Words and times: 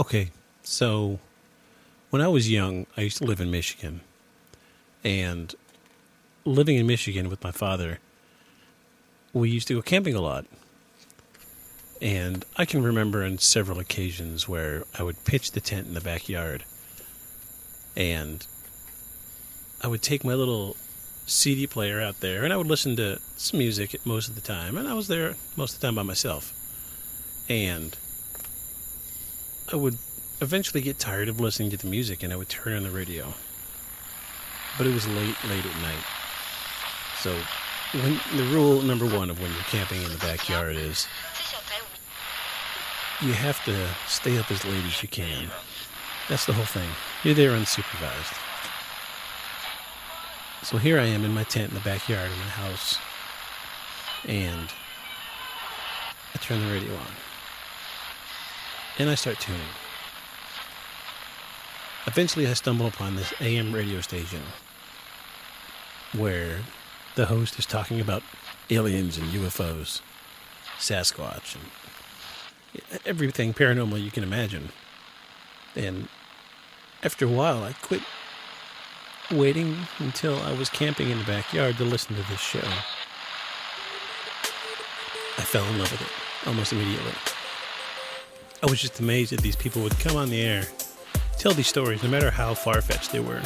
Okay, 0.00 0.30
so 0.62 1.18
when 2.10 2.22
I 2.22 2.28
was 2.28 2.48
young, 2.48 2.86
I 2.96 3.00
used 3.00 3.18
to 3.18 3.24
live 3.24 3.40
in 3.40 3.50
Michigan. 3.50 4.00
And 5.02 5.52
living 6.44 6.76
in 6.76 6.86
Michigan 6.86 7.28
with 7.28 7.42
my 7.42 7.50
father, 7.50 7.98
we 9.32 9.50
used 9.50 9.66
to 9.68 9.74
go 9.74 9.82
camping 9.82 10.14
a 10.14 10.20
lot. 10.20 10.46
And 12.00 12.44
I 12.56 12.64
can 12.64 12.80
remember 12.80 13.24
on 13.24 13.38
several 13.38 13.80
occasions 13.80 14.48
where 14.48 14.84
I 14.96 15.02
would 15.02 15.24
pitch 15.24 15.50
the 15.50 15.60
tent 15.60 15.88
in 15.88 15.94
the 15.94 16.00
backyard 16.00 16.64
and 17.96 18.46
I 19.82 19.88
would 19.88 20.02
take 20.02 20.24
my 20.24 20.34
little 20.34 20.76
CD 21.26 21.66
player 21.66 22.00
out 22.00 22.20
there 22.20 22.44
and 22.44 22.52
I 22.52 22.56
would 22.56 22.68
listen 22.68 22.94
to 22.96 23.18
some 23.36 23.58
music 23.58 23.96
most 24.06 24.28
of 24.28 24.36
the 24.36 24.40
time. 24.40 24.78
And 24.78 24.86
I 24.86 24.94
was 24.94 25.08
there 25.08 25.34
most 25.56 25.74
of 25.74 25.80
the 25.80 25.88
time 25.88 25.96
by 25.96 26.04
myself. 26.04 26.52
And 27.48 27.96
I 29.70 29.76
would 29.76 29.98
eventually 30.40 30.80
get 30.80 30.98
tired 30.98 31.28
of 31.28 31.40
listening 31.40 31.70
to 31.70 31.76
the 31.76 31.86
music 31.86 32.22
and 32.22 32.32
I 32.32 32.36
would 32.36 32.48
turn 32.48 32.74
on 32.74 32.84
the 32.84 32.90
radio. 32.90 33.34
But 34.78 34.86
it 34.86 34.94
was 34.94 35.06
late, 35.06 35.36
late 35.48 35.66
at 35.66 35.82
night. 35.82 36.04
So, 37.20 37.36
when, 37.92 38.20
the 38.36 38.44
rule 38.54 38.80
number 38.80 39.06
one 39.06 39.28
of 39.28 39.40
when 39.40 39.50
you're 39.52 39.60
camping 39.62 40.02
in 40.02 40.10
the 40.10 40.18
backyard 40.18 40.76
is 40.76 41.06
you 43.20 43.32
have 43.32 43.62
to 43.64 43.88
stay 44.06 44.38
up 44.38 44.50
as 44.50 44.64
late 44.64 44.84
as 44.84 45.02
you 45.02 45.08
can. 45.08 45.50
That's 46.28 46.46
the 46.46 46.52
whole 46.52 46.64
thing. 46.64 46.88
You're 47.24 47.34
there 47.34 47.50
unsupervised. 47.50 48.36
So 50.62 50.78
here 50.78 50.98
I 50.98 51.04
am 51.04 51.24
in 51.24 51.32
my 51.32 51.44
tent 51.44 51.70
in 51.70 51.74
the 51.74 51.80
backyard 51.80 52.30
of 52.30 52.36
my 52.36 52.44
house, 52.44 52.98
and 54.26 54.68
I 56.34 56.38
turn 56.38 56.66
the 56.66 56.72
radio 56.72 56.94
on. 56.94 57.27
And 58.98 59.08
I 59.08 59.14
start 59.14 59.38
tuning. 59.38 59.60
Eventually, 62.06 62.48
I 62.48 62.54
stumble 62.54 62.86
upon 62.86 63.14
this 63.14 63.32
AM 63.40 63.72
radio 63.72 64.00
station 64.00 64.42
where 66.16 66.60
the 67.14 67.26
host 67.26 67.60
is 67.60 67.66
talking 67.66 68.00
about 68.00 68.24
aliens 68.70 69.16
and 69.16 69.28
UFOs, 69.28 70.00
Sasquatch, 70.78 71.54
and 71.54 73.00
everything 73.06 73.54
paranormal 73.54 74.02
you 74.02 74.10
can 74.10 74.24
imagine. 74.24 74.70
And 75.76 76.08
after 77.04 77.24
a 77.24 77.28
while, 77.28 77.62
I 77.62 77.74
quit 77.74 78.02
waiting 79.30 79.76
until 79.98 80.40
I 80.40 80.52
was 80.54 80.68
camping 80.70 81.10
in 81.10 81.18
the 81.18 81.24
backyard 81.24 81.76
to 81.76 81.84
listen 81.84 82.16
to 82.16 82.22
this 82.28 82.40
show. 82.40 82.66
I 85.36 85.42
fell 85.42 85.64
in 85.66 85.78
love 85.78 85.92
with 85.92 86.02
it 86.02 86.48
almost 86.48 86.72
immediately. 86.72 87.12
I 88.60 88.66
was 88.68 88.80
just 88.80 88.98
amazed 88.98 89.30
that 89.32 89.40
these 89.40 89.54
people 89.54 89.82
would 89.82 89.96
come 90.00 90.16
on 90.16 90.30
the 90.30 90.42
air, 90.42 90.64
tell 91.38 91.52
these 91.52 91.68
stories, 91.68 92.02
no 92.02 92.08
matter 92.10 92.28
how 92.28 92.54
far 92.54 92.80
fetched 92.82 93.12
they 93.12 93.20
were. 93.20 93.40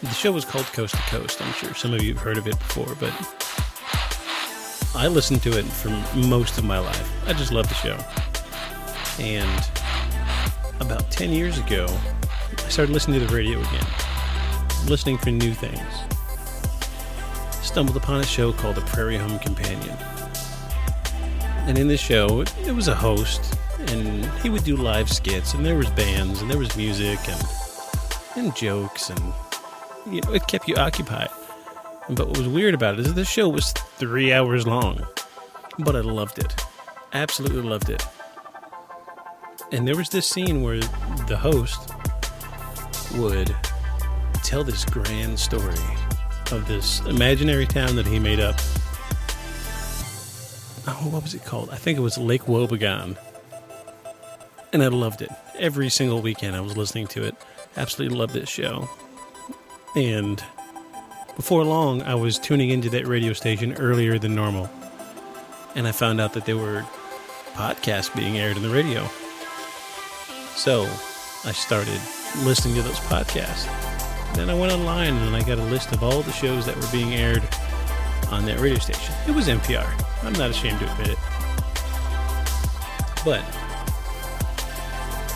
The 0.00 0.08
show 0.08 0.32
was 0.32 0.46
called 0.46 0.64
Coast 0.66 0.94
to 0.94 1.00
Coast. 1.02 1.42
I'm 1.42 1.52
sure 1.52 1.74
some 1.74 1.92
of 1.92 2.02
you 2.02 2.14
have 2.14 2.22
heard 2.22 2.38
of 2.38 2.46
it 2.46 2.58
before, 2.58 2.94
but 2.98 3.12
I 4.94 5.06
listened 5.06 5.42
to 5.42 5.58
it 5.58 5.64
for 5.64 5.90
most 6.16 6.56
of 6.56 6.64
my 6.64 6.78
life. 6.78 7.28
I 7.28 7.34
just 7.34 7.52
love 7.52 7.68
the 7.68 7.74
show. 7.74 7.98
And 9.22 9.68
about 10.80 11.10
10 11.10 11.30
years 11.30 11.58
ago, 11.58 11.86
I 12.56 12.68
started 12.70 12.92
listening 12.92 13.20
to 13.20 13.26
the 13.26 13.36
radio 13.36 13.60
again, 13.60 13.86
listening 14.86 15.18
for 15.18 15.30
new 15.30 15.52
things. 15.52 15.78
Stumbled 17.62 17.98
upon 17.98 18.20
a 18.20 18.26
show 18.26 18.50
called 18.54 18.76
The 18.76 18.80
Prairie 18.82 19.18
Home 19.18 19.38
Companion. 19.38 19.96
And 21.66 21.78
in 21.78 21.88
this 21.88 22.00
show, 22.00 22.42
it 22.66 22.72
was 22.72 22.88
a 22.88 22.94
host, 22.94 23.56
and 23.88 24.24
he 24.42 24.50
would 24.50 24.64
do 24.64 24.76
live 24.76 25.10
skits, 25.10 25.54
and 25.54 25.64
there 25.64 25.76
was 25.76 25.90
bands, 25.90 26.42
and 26.42 26.50
there 26.50 26.58
was 26.58 26.76
music, 26.76 27.18
and 27.28 27.42
and 28.36 28.54
jokes, 28.56 29.10
and 29.10 29.20
you 30.06 30.20
know, 30.22 30.32
it 30.32 30.46
kept 30.46 30.68
you 30.68 30.74
occupied. 30.76 31.28
But 32.08 32.28
what 32.28 32.38
was 32.38 32.48
weird 32.48 32.74
about 32.74 32.98
it 32.98 33.06
is 33.06 33.14
the 33.14 33.24
show 33.24 33.48
was 33.48 33.72
three 33.72 34.32
hours 34.32 34.66
long, 34.66 35.06
but 35.78 35.94
I 35.94 36.00
loved 36.00 36.38
it, 36.38 36.64
absolutely 37.12 37.62
loved 37.62 37.90
it. 37.90 38.04
And 39.70 39.86
there 39.86 39.96
was 39.96 40.08
this 40.08 40.26
scene 40.26 40.62
where 40.62 40.80
the 41.28 41.36
host 41.38 41.90
would 43.14 43.54
tell 44.42 44.64
this 44.64 44.84
grand 44.84 45.38
story 45.38 45.78
of 46.50 46.66
this 46.66 47.00
imaginary 47.00 47.66
town 47.66 47.96
that 47.96 48.06
he 48.06 48.18
made 48.18 48.40
up 48.40 48.60
oh, 50.86 51.08
what 51.10 51.22
was 51.22 51.34
it 51.34 51.44
called? 51.44 51.70
I 51.70 51.76
think 51.76 51.98
it 51.98 52.02
was 52.02 52.18
Lake 52.18 52.42
Wobegon. 52.42 53.16
And 54.72 54.82
I 54.82 54.88
loved 54.88 55.22
it. 55.22 55.30
Every 55.58 55.90
single 55.90 56.22
weekend 56.22 56.56
I 56.56 56.60
was 56.60 56.76
listening 56.76 57.06
to 57.08 57.24
it. 57.24 57.34
Absolutely 57.76 58.16
loved 58.16 58.32
this 58.32 58.48
show. 58.48 58.88
And 59.94 60.42
before 61.36 61.64
long, 61.64 62.02
I 62.02 62.14
was 62.14 62.38
tuning 62.38 62.70
into 62.70 62.88
that 62.90 63.06
radio 63.06 63.32
station 63.32 63.74
earlier 63.74 64.18
than 64.18 64.34
normal. 64.34 64.70
And 65.74 65.86
I 65.86 65.92
found 65.92 66.20
out 66.20 66.32
that 66.34 66.46
there 66.46 66.56
were 66.56 66.84
podcasts 67.52 68.14
being 68.14 68.38
aired 68.38 68.56
on 68.56 68.62
the 68.62 68.70
radio. 68.70 69.08
So 70.54 70.82
I 71.44 71.52
started 71.52 72.00
listening 72.44 72.74
to 72.76 72.82
those 72.82 73.00
podcasts. 73.00 73.66
Then 74.34 74.48
I 74.48 74.58
went 74.58 74.72
online 74.72 75.14
and 75.14 75.36
I 75.36 75.42
got 75.42 75.58
a 75.58 75.64
list 75.64 75.92
of 75.92 76.02
all 76.02 76.22
the 76.22 76.32
shows 76.32 76.64
that 76.66 76.76
were 76.76 76.90
being 76.90 77.14
aired 77.14 77.42
on 78.32 78.46
that 78.46 78.58
radio 78.58 78.78
station. 78.78 79.14
It 79.28 79.34
was 79.34 79.46
NPR. 79.46 79.86
I'm 80.22 80.32
not 80.32 80.50
ashamed 80.50 80.78
to 80.80 80.90
admit 80.90 81.08
it. 81.10 81.18
But 83.24 83.44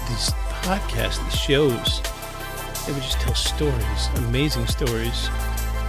these 0.09 0.31
podcasts, 0.62 1.23
these 1.23 1.39
shows, 1.39 2.01
they 2.87 2.93
would 2.93 3.03
just 3.03 3.21
tell 3.21 3.34
stories, 3.34 4.09
amazing 4.17 4.67
stories 4.67 5.29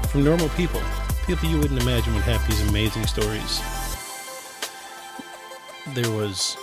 from 0.09 0.23
normal 0.23 0.49
people. 0.49 0.81
People 1.25 1.49
you 1.49 1.57
wouldn't 1.57 1.81
imagine 1.81 2.13
would 2.13 2.23
have 2.23 2.45
these 2.47 2.67
amazing 2.69 3.07
stories. 3.07 3.61
There 5.93 6.11
was 6.11 6.57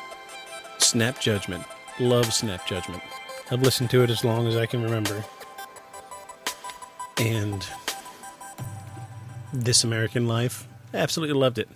Snap 0.79 1.21
Judgment. 1.21 1.65
Love 1.99 2.33
Snap 2.33 2.67
Judgment. 2.67 3.03
I've 3.51 3.63
listened 3.63 3.91
to 3.91 4.03
it 4.03 4.11
as 4.11 4.25
long 4.25 4.47
as 4.47 4.57
I 4.57 4.67
can 4.67 4.83
remember. 4.83 5.25
And 7.19 7.67
This 9.55 9.85
American 9.85 10.27
Life. 10.27 10.67
Absolutely 10.93 11.35
loved 11.35 11.59
it. 11.59 11.69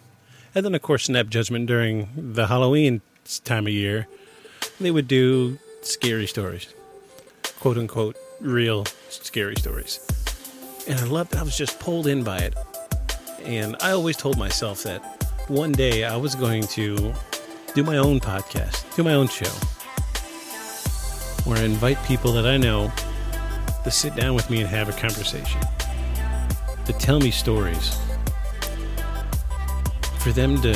And 0.55 0.65
then, 0.65 0.75
of 0.75 0.83
course, 0.83 1.05
Snap 1.05 1.29
Judgment 1.29 1.67
during 1.67 2.09
the 2.17 2.49
Halloween 2.49 3.03
time 3.45 3.67
of 3.67 3.73
year. 3.73 4.09
They 4.81 4.91
would 4.91 5.07
do 5.07 5.59
scary 5.83 6.27
stories, 6.27 6.75
quote 7.61 7.79
unquote, 7.79 8.17
real 8.41 8.85
scary 9.09 9.55
stories. 9.57 10.01
And 10.89 10.99
I 10.99 11.05
loved 11.05 11.35
it. 11.35 11.39
I 11.39 11.43
was 11.43 11.57
just 11.57 11.79
pulled 11.79 12.09
in 12.09 12.25
by 12.25 12.39
it. 12.39 12.55
And 13.45 13.77
I 13.81 13.93
always 13.93 14.17
told 14.17 14.39
myself 14.39 14.83
that 14.83 15.01
one 15.49 15.73
day 15.73 16.05
I 16.05 16.17
was 16.17 16.35
going 16.35 16.65
to 16.69 17.15
do 17.75 17.85
my 17.85 17.99
own 17.99 18.19
podcast, 18.19 18.85
do 18.97 19.05
my 19.05 19.15
own 19.15 19.29
show, 19.29 19.51
where 21.49 21.59
I 21.59 21.63
invite 21.63 22.03
people 22.05 22.33
that 22.33 22.47
I 22.47 22.57
know 22.57 22.93
to 23.85 23.91
sit 23.91 24.17
down 24.17 24.35
with 24.35 24.51
me 24.51 24.61
and 24.61 24.69
have 24.69 24.89
a 24.89 24.93
conversation, 24.93 25.61
to 26.89 26.95
tell 26.95 27.21
me 27.21 27.31
stories, 27.31 27.97
for 30.21 30.33
them 30.33 30.61
to 30.63 30.75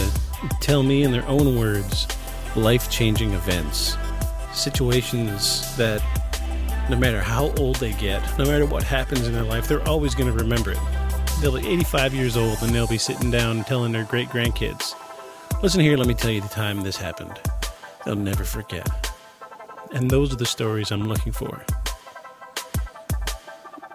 tell 0.61 0.83
me 0.83 1.05
in 1.05 1.11
their 1.11 1.27
own 1.27 1.59
words 1.59 2.07
life 2.55 2.91
changing 2.91 3.33
events, 3.33 3.97
situations 4.53 5.75
that 5.79 6.03
no 6.91 6.99
matter 6.99 7.23
how 7.23 7.51
old 7.55 7.77
they 7.77 7.93
get, 7.95 8.23
no 8.39 8.45
matter 8.45 8.67
what 8.67 8.83
happens 8.83 9.27
in 9.27 9.33
their 9.33 9.43
life, 9.43 9.67
they're 9.67 9.87
always 9.89 10.15
going 10.15 10.31
to 10.31 10.37
remember 10.37 10.73
it. 10.73 10.79
They'll 11.41 11.59
be 11.59 11.67
85 11.67 12.15
years 12.15 12.37
old 12.37 12.59
and 12.61 12.75
they'll 12.75 12.87
be 12.87 12.99
sitting 12.99 13.31
down 13.31 13.57
and 13.57 13.67
telling 13.67 13.91
their 13.93 14.05
great 14.05 14.29
grandkids, 14.29 14.95
Listen 15.63 15.81
here, 15.81 15.97
let 15.97 16.09
me 16.09 16.15
tell 16.15 16.31
you 16.31 16.43
the 16.43 16.49
time 16.49 16.83
this 16.83 16.99
happened. 16.99 17.41
They'll 18.05 18.17
never 18.17 18.45
forget. 18.45 19.11
And 19.93 20.11
those 20.11 20.31
are 20.31 20.37
the 20.37 20.45
stories 20.45 20.91
I'm 20.91 21.09
looking 21.09 21.33
for. 21.33 21.65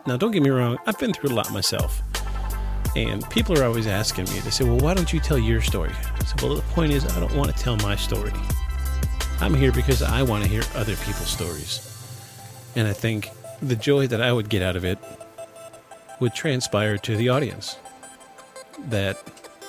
Now, 0.08 0.16
don't 0.16 0.32
get 0.32 0.42
me 0.42 0.50
wrong, 0.50 0.78
I've 0.88 0.98
been 0.98 1.12
through 1.12 1.32
a 1.32 1.36
lot 1.36 1.52
myself. 1.52 2.02
And 2.98 3.30
people 3.30 3.60
are 3.60 3.64
always 3.64 3.86
asking 3.86 4.26
me, 4.26 4.40
they 4.40 4.50
say, 4.50 4.64
well, 4.64 4.80
why 4.80 4.96
don't 4.96 5.14
you 5.14 5.20
tell 5.20 5.38
your 5.38 5.62
story? 5.62 5.92
I 6.16 6.24
said, 6.24 6.42
well, 6.42 6.56
the 6.56 6.64
point 6.74 6.92
is, 6.92 7.06
I 7.06 7.20
don't 7.20 7.36
want 7.36 7.56
to 7.56 7.64
tell 7.64 7.78
my 7.78 7.96
story. 7.96 8.34
I'm 9.40 9.54
here 9.54 9.72
because 9.72 10.02
I 10.02 10.24
want 10.24 10.44
to 10.44 10.50
hear 10.50 10.64
other 10.74 10.96
people's 10.96 11.30
stories. 11.30 11.84
And 12.76 12.88
I 12.88 12.94
think 12.94 13.30
the 13.62 13.76
joy 13.76 14.08
that 14.08 14.20
I 14.20 14.34
would 14.34 14.50
get 14.50 14.64
out 14.64 14.76
of 14.76 14.84
it 14.84 14.98
would 16.20 16.34
transpire 16.34 16.98
to 16.98 17.16
the 17.16 17.30
audience. 17.30 17.78
That 18.90 19.18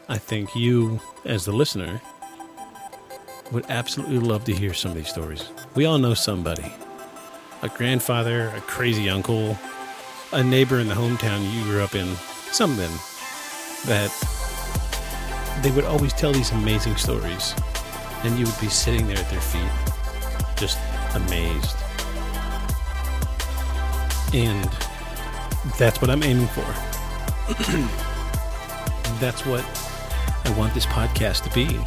I 0.08 0.16
think 0.16 0.56
you, 0.56 0.98
as 1.26 1.44
the 1.44 1.52
listener, 1.52 2.00
would 3.52 3.66
absolutely 3.68 4.20
love 4.20 4.44
to 4.44 4.54
hear 4.54 4.72
some 4.72 4.92
of 4.92 4.96
these 4.96 5.08
stories. 5.08 5.50
We 5.74 5.84
all 5.84 5.98
know 5.98 6.14
somebody 6.14 6.72
a 7.60 7.68
grandfather, 7.68 8.48
a 8.56 8.60
crazy 8.62 9.10
uncle, 9.10 9.58
a 10.32 10.42
neighbor 10.42 10.78
in 10.78 10.88
the 10.88 10.94
hometown 10.94 11.52
you 11.52 11.62
grew 11.64 11.82
up 11.82 11.94
in, 11.94 12.14
something 12.52 12.90
that 13.86 14.10
they 15.62 15.70
would 15.70 15.84
always 15.84 16.12
tell 16.12 16.32
these 16.32 16.52
amazing 16.52 16.96
stories, 16.96 17.54
and 18.24 18.38
you 18.38 18.46
would 18.46 18.60
be 18.60 18.68
sitting 18.68 19.06
there 19.06 19.18
at 19.18 19.28
their 19.30 19.40
feet 19.40 19.70
just 20.56 20.78
amazed. 21.14 21.76
And 24.34 24.68
that's 25.78 26.00
what 26.00 26.10
I'm 26.10 26.22
aiming 26.22 26.48
for. 26.48 26.66
that's 29.20 29.46
what 29.46 29.64
I 30.44 30.50
want 30.58 30.74
this 30.74 30.86
podcast 30.86 31.44
to 31.44 31.54
be. 31.54 31.78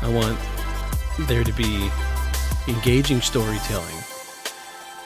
I 0.00 0.08
want 0.08 0.38
there 1.28 1.44
to 1.44 1.52
be 1.52 1.90
engaging 2.66 3.20
storytelling. 3.20 3.96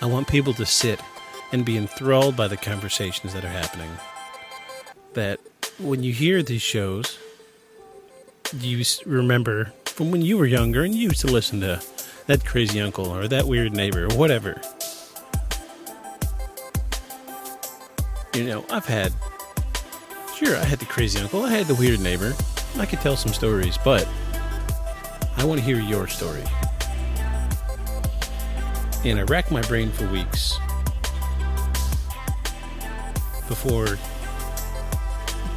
I 0.00 0.06
want 0.06 0.28
people 0.28 0.54
to 0.54 0.66
sit 0.66 1.00
and 1.52 1.64
be 1.64 1.76
enthralled 1.76 2.36
by 2.36 2.48
the 2.48 2.56
conversations 2.56 3.32
that 3.34 3.44
are 3.44 3.48
happening. 3.48 3.90
That 5.14 5.40
when 5.78 6.02
you 6.02 6.12
hear 6.12 6.42
these 6.42 6.62
shows, 6.62 7.18
you 8.60 8.82
remember 9.04 9.72
from 9.84 10.10
when 10.10 10.22
you 10.22 10.38
were 10.38 10.46
younger 10.46 10.84
and 10.84 10.94
you 10.94 11.08
used 11.08 11.20
to 11.20 11.26
listen 11.26 11.60
to 11.60 11.82
that 12.26 12.44
crazy 12.44 12.80
uncle 12.80 13.06
or 13.06 13.28
that 13.28 13.44
weird 13.46 13.72
neighbor 13.72 14.04
or 14.04 14.16
whatever. 14.16 14.60
You 18.34 18.44
know, 18.44 18.64
I've 18.70 18.86
had, 18.86 19.12
sure, 20.34 20.56
I 20.56 20.64
had 20.64 20.78
the 20.78 20.86
crazy 20.86 21.18
uncle, 21.20 21.42
I 21.44 21.50
had 21.50 21.66
the 21.66 21.74
weird 21.74 22.00
neighbor. 22.00 22.34
I 22.78 22.86
could 22.86 23.00
tell 23.00 23.16
some 23.16 23.32
stories, 23.32 23.78
but 23.78 24.08
I 25.36 25.44
want 25.44 25.60
to 25.60 25.64
hear 25.64 25.80
your 25.80 26.08
story. 26.08 26.44
And 29.04 29.18
I 29.18 29.22
racked 29.24 29.50
my 29.50 29.62
brain 29.62 29.90
for 29.92 30.06
weeks 30.08 30.56
before 33.48 33.98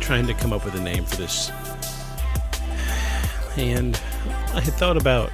trying 0.10 0.26
to 0.26 0.34
come 0.34 0.52
up 0.52 0.66
with 0.66 0.74
a 0.74 0.82
name 0.82 1.06
for 1.06 1.18
this. 1.18 1.52
And 3.58 3.96
I 4.56 4.60
had 4.60 4.74
thought 4.74 4.98
about 4.98 5.30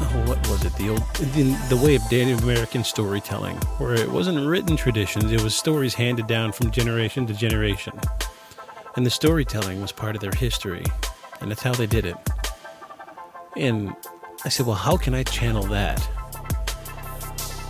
oh, 0.00 0.24
what 0.26 0.44
was 0.48 0.64
it? 0.64 0.74
The 0.74 0.88
old 0.88 1.04
the, 1.14 1.56
the 1.68 1.76
way 1.76 1.94
of 1.94 2.02
Native 2.10 2.42
American 2.42 2.82
storytelling, 2.82 3.58
where 3.78 3.94
it 3.94 4.10
wasn't 4.10 4.44
written 4.44 4.76
traditions; 4.76 5.30
it 5.30 5.40
was 5.40 5.54
stories 5.54 5.94
handed 5.94 6.26
down 6.26 6.50
from 6.50 6.72
generation 6.72 7.28
to 7.28 7.32
generation, 7.32 7.92
and 8.96 9.06
the 9.06 9.10
storytelling 9.10 9.80
was 9.80 9.92
part 9.92 10.16
of 10.16 10.20
their 10.20 10.34
history, 10.36 10.84
and 11.40 11.48
that's 11.48 11.62
how 11.62 11.74
they 11.74 11.86
did 11.86 12.06
it. 12.06 12.16
And 13.56 13.94
I 14.44 14.48
said, 14.48 14.66
well, 14.66 14.74
how 14.74 14.96
can 14.96 15.14
I 15.14 15.22
channel 15.22 15.62
that 15.68 16.04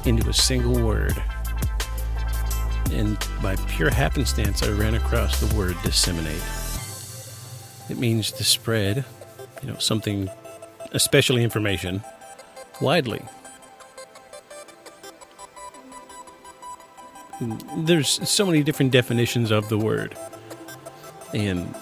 into 0.07 0.31
a 0.31 0.33
single 0.33 0.83
word? 0.83 1.23
And 2.93 3.19
by 3.43 3.57
pure 3.69 3.91
happenstance, 3.91 4.63
I 4.63 4.71
ran 4.71 4.95
across 4.95 5.41
the 5.41 5.55
word 5.55 5.77
disseminate. 5.83 6.43
It 7.89 7.99
means 7.99 8.33
to 8.33 8.45
spread, 8.45 9.05
you 9.63 9.69
know, 9.69 9.79
something, 9.79 10.29
especially 10.93 11.45
information, 11.45 12.03
widely. 12.81 13.23
There's 17.77 18.29
so 18.29 18.47
many 18.47 18.63
different 18.63 18.93
definitions 18.93 19.51
of 19.51 19.69
the 19.69 19.79
word. 19.79 20.17
And 21.35 21.75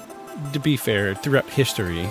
to 0.52 0.58
be 0.58 0.76
fair, 0.76 1.14
throughout 1.14 1.48
history, 1.48 2.10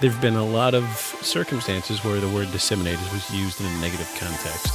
there 0.00 0.10
have 0.10 0.20
been 0.20 0.36
a 0.36 0.44
lot 0.44 0.74
of 0.74 0.84
circumstances 1.22 2.04
where 2.04 2.20
the 2.20 2.28
word 2.28 2.52
disseminated 2.52 3.00
was 3.12 3.30
used 3.34 3.60
in 3.60 3.66
a 3.66 3.80
negative 3.80 4.14
context, 4.18 4.68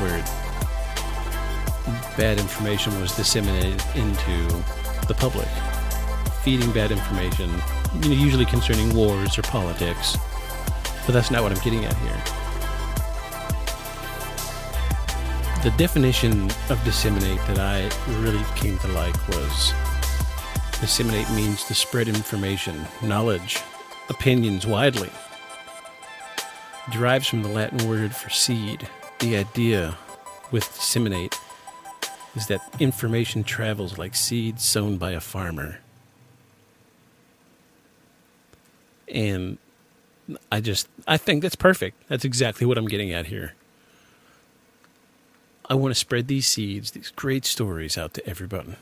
where 0.00 0.24
bad 2.16 2.38
information 2.38 3.00
was 3.00 3.14
disseminated 3.16 3.82
into 3.94 4.46
the 5.06 5.14
public, 5.16 5.48
feeding 6.42 6.70
bad 6.72 6.90
information, 6.90 7.50
you 8.02 8.10
know, 8.10 8.16
usually 8.16 8.44
concerning 8.44 8.94
wars 8.94 9.38
or 9.38 9.42
politics. 9.42 10.16
But 11.06 11.12
that's 11.12 11.30
not 11.30 11.42
what 11.42 11.52
I'm 11.52 11.62
getting 11.62 11.84
at 11.84 11.96
here. 11.96 12.22
The 15.62 15.70
definition 15.76 16.50
of 16.70 16.80
disseminate 16.84 17.40
that 17.48 17.58
I 17.58 17.90
really 18.20 18.44
came 18.54 18.78
to 18.78 18.88
like 18.88 19.16
was 19.28 19.72
disseminate 20.80 21.28
means 21.30 21.64
to 21.64 21.74
spread 21.74 22.06
information, 22.08 22.86
knowledge, 23.02 23.60
opinions 24.08 24.66
widely. 24.66 25.10
derives 26.90 27.26
from 27.26 27.42
the 27.42 27.48
Latin 27.48 27.86
word 27.88 28.14
for 28.14 28.30
seed. 28.30 28.88
The 29.18 29.36
idea 29.36 29.96
with 30.50 30.64
disseminate 30.74 31.38
is 32.34 32.46
that 32.46 32.60
information 32.78 33.44
travels 33.44 33.98
like 33.98 34.14
seed 34.14 34.60
sown 34.60 34.96
by 34.96 35.12
a 35.12 35.20
farmer. 35.20 35.80
And 39.12 39.58
I 40.52 40.60
just, 40.60 40.88
I 41.06 41.16
think 41.16 41.42
that's 41.42 41.56
perfect. 41.56 42.02
That's 42.08 42.24
exactly 42.24 42.66
what 42.66 42.76
I'm 42.78 42.86
getting 42.86 43.12
at 43.12 43.26
here. 43.26 43.54
I 45.70 45.74
want 45.74 45.92
to 45.92 45.98
spread 45.98 46.28
these 46.28 46.46
seeds, 46.46 46.92
these 46.92 47.10
great 47.10 47.44
stories 47.44 47.98
out 47.98 48.14
to 48.14 48.26
everybody. 48.28 48.76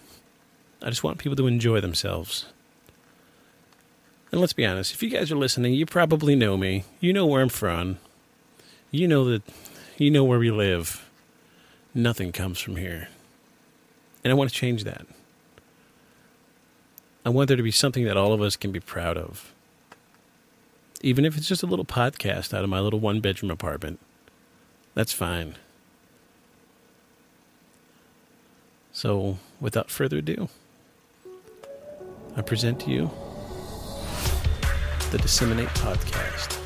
I 0.82 0.88
just 0.88 1.02
want 1.02 1.18
people 1.18 1.36
to 1.36 1.46
enjoy 1.46 1.80
themselves. 1.80 2.46
And 4.30 4.40
let's 4.40 4.52
be 4.52 4.66
honest, 4.66 4.92
if 4.92 5.02
you 5.02 5.10
guys 5.10 5.32
are 5.32 5.36
listening, 5.36 5.74
you 5.74 5.86
probably 5.86 6.36
know 6.36 6.56
me. 6.56 6.84
You 7.00 7.12
know 7.12 7.26
where 7.26 7.42
I'm 7.42 7.48
from. 7.48 7.98
You 8.90 9.08
know 9.08 9.24
that 9.24 9.42
you 9.96 10.10
know 10.10 10.24
where 10.24 10.38
we 10.38 10.50
live. 10.50 11.08
Nothing 11.94 12.32
comes 12.32 12.60
from 12.60 12.76
here. 12.76 13.08
And 14.26 14.32
I 14.32 14.34
want 14.34 14.50
to 14.50 14.56
change 14.56 14.82
that. 14.82 15.06
I 17.24 17.28
want 17.28 17.46
there 17.46 17.56
to 17.56 17.62
be 17.62 17.70
something 17.70 18.02
that 18.06 18.16
all 18.16 18.32
of 18.32 18.42
us 18.42 18.56
can 18.56 18.72
be 18.72 18.80
proud 18.80 19.16
of. 19.16 19.54
Even 21.00 21.24
if 21.24 21.36
it's 21.36 21.46
just 21.46 21.62
a 21.62 21.66
little 21.66 21.84
podcast 21.84 22.52
out 22.52 22.64
of 22.64 22.68
my 22.68 22.80
little 22.80 22.98
one 22.98 23.20
bedroom 23.20 23.52
apartment. 23.52 24.00
That's 24.94 25.12
fine. 25.12 25.54
So, 28.90 29.38
without 29.60 29.92
further 29.92 30.18
ado, 30.18 30.48
I 32.36 32.42
present 32.42 32.80
to 32.80 32.90
you 32.90 33.08
the 35.12 35.18
Disseminate 35.18 35.68
Podcast. 35.68 36.65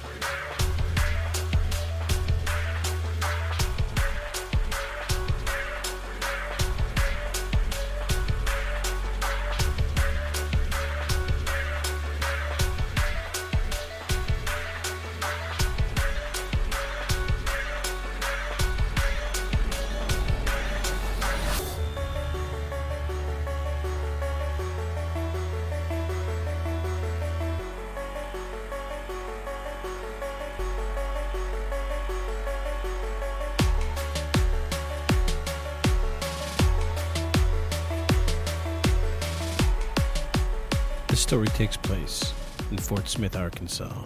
Story 41.31 41.47
takes 41.47 41.77
place 41.77 42.35
in 42.73 42.77
Fort 42.77 43.09
Smith, 43.09 43.37
Arkansas, 43.37 44.03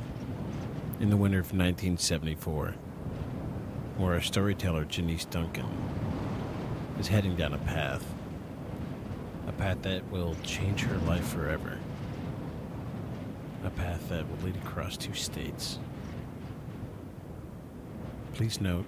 in 1.00 1.08
the 1.08 1.16
winter 1.16 1.38
of 1.38 1.54
1974, 1.54 2.74
where 3.96 4.12
our 4.12 4.20
storyteller, 4.20 4.84
Janice 4.84 5.24
Duncan, 5.24 5.64
is 7.00 7.08
heading 7.08 7.34
down 7.34 7.54
a 7.54 7.58
path. 7.60 8.04
A 9.48 9.52
path 9.52 9.80
that 9.80 10.06
will 10.10 10.36
change 10.42 10.82
her 10.82 10.98
life 11.06 11.26
forever. 11.26 11.78
A 13.64 13.70
path 13.70 14.06
that 14.10 14.28
will 14.28 14.44
lead 14.44 14.56
across 14.56 14.98
two 14.98 15.14
states. 15.14 15.78
Please 18.34 18.60
note, 18.60 18.84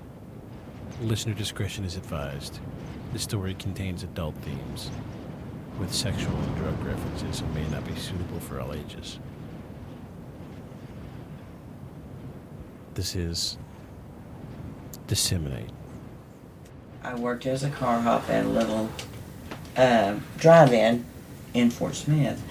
listener 1.01 1.33
discretion 1.33 1.87
is 1.87 1.97
advised. 1.97 2.61
This 3.15 3.23
story 3.23 3.55
contains 3.55 4.03
adult 4.03 4.35
themes 4.43 4.91
with 5.79 5.93
sexual 5.93 6.35
and 6.35 6.57
drug 6.57 6.85
references 6.85 7.41
and 7.41 7.55
may 7.55 7.67
not 7.69 7.87
be 7.87 7.95
suitable 7.95 8.41
for 8.41 8.61
all 8.61 8.73
ages. 8.73 9.19
This 12.95 13.15
is 13.15 13.59
disseminate. 15.07 15.71
I 17.03 17.15
worked 17.15 17.47
as 17.47 17.63
a 17.63 17.71
car 17.71 18.01
hop 18.01 18.29
at 18.31 18.47
a 18.47 18.49
little 18.49 18.91
uh, 19.77 20.17
drive-in 20.39 21.05
in 21.55 21.71
Fort 21.71 21.95
Smith, 21.95 22.43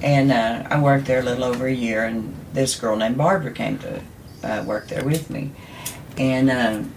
and 0.00 0.30
uh, 0.30 0.66
I 0.70 0.80
worked 0.80 1.06
there 1.06 1.20
a 1.20 1.22
little 1.22 1.44
over 1.44 1.66
a 1.66 1.72
year. 1.72 2.04
And 2.04 2.34
this 2.52 2.78
girl 2.78 2.96
named 2.96 3.18
Barbara 3.18 3.52
came 3.52 3.78
to 3.78 4.00
uh, 4.44 4.64
work 4.64 4.88
there 4.88 5.04
with 5.04 5.28
me, 5.28 5.50
and 6.16 6.50
um, 6.50 6.92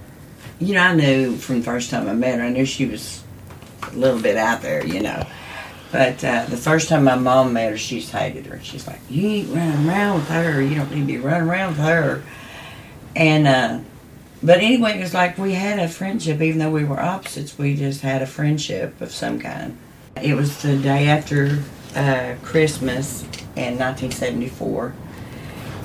you 0.59 0.75
know 0.75 0.81
I 0.81 0.93
knew 0.93 1.35
from 1.35 1.59
the 1.59 1.65
first 1.65 1.89
time 1.89 2.07
I 2.07 2.13
met 2.13 2.39
her, 2.39 2.45
I 2.45 2.49
knew 2.49 2.65
she 2.65 2.85
was 2.85 3.23
a 3.81 3.95
little 3.95 4.21
bit 4.21 4.37
out 4.37 4.61
there, 4.61 4.85
you 4.85 5.01
know. 5.01 5.25
But 5.91 6.23
uh, 6.23 6.45
the 6.45 6.57
first 6.57 6.89
time 6.89 7.05
my 7.05 7.15
mom 7.15 7.53
met 7.53 7.71
her, 7.71 7.77
she's 7.77 8.09
hated 8.11 8.45
her. 8.47 8.59
She's 8.61 8.87
like, 8.87 8.99
"You 9.09 9.27
ain't 9.27 9.55
running 9.55 9.87
around 9.87 10.15
with 10.15 10.27
her. 10.29 10.61
You 10.61 10.75
don't 10.75 10.91
need 10.91 11.01
to 11.01 11.05
be 11.05 11.17
running 11.17 11.47
around 11.47 11.77
with 11.77 11.85
her." 11.85 12.23
And 13.15 13.47
uh, 13.47 13.79
but 14.43 14.59
anyway, 14.59 14.99
it 14.99 15.01
was 15.01 15.13
like 15.13 15.37
we 15.37 15.53
had 15.53 15.79
a 15.79 15.87
friendship, 15.87 16.41
even 16.41 16.59
though 16.59 16.69
we 16.69 16.83
were 16.83 16.99
opposites. 16.99 17.57
We 17.57 17.75
just 17.75 18.01
had 18.01 18.21
a 18.21 18.27
friendship 18.27 18.99
of 19.01 19.11
some 19.11 19.39
kind. 19.39 19.77
It 20.21 20.35
was 20.35 20.61
the 20.61 20.77
day 20.77 21.07
after 21.07 21.63
uh, 21.95 22.35
Christmas 22.43 23.23
in 23.55 23.77
1974, 23.79 24.93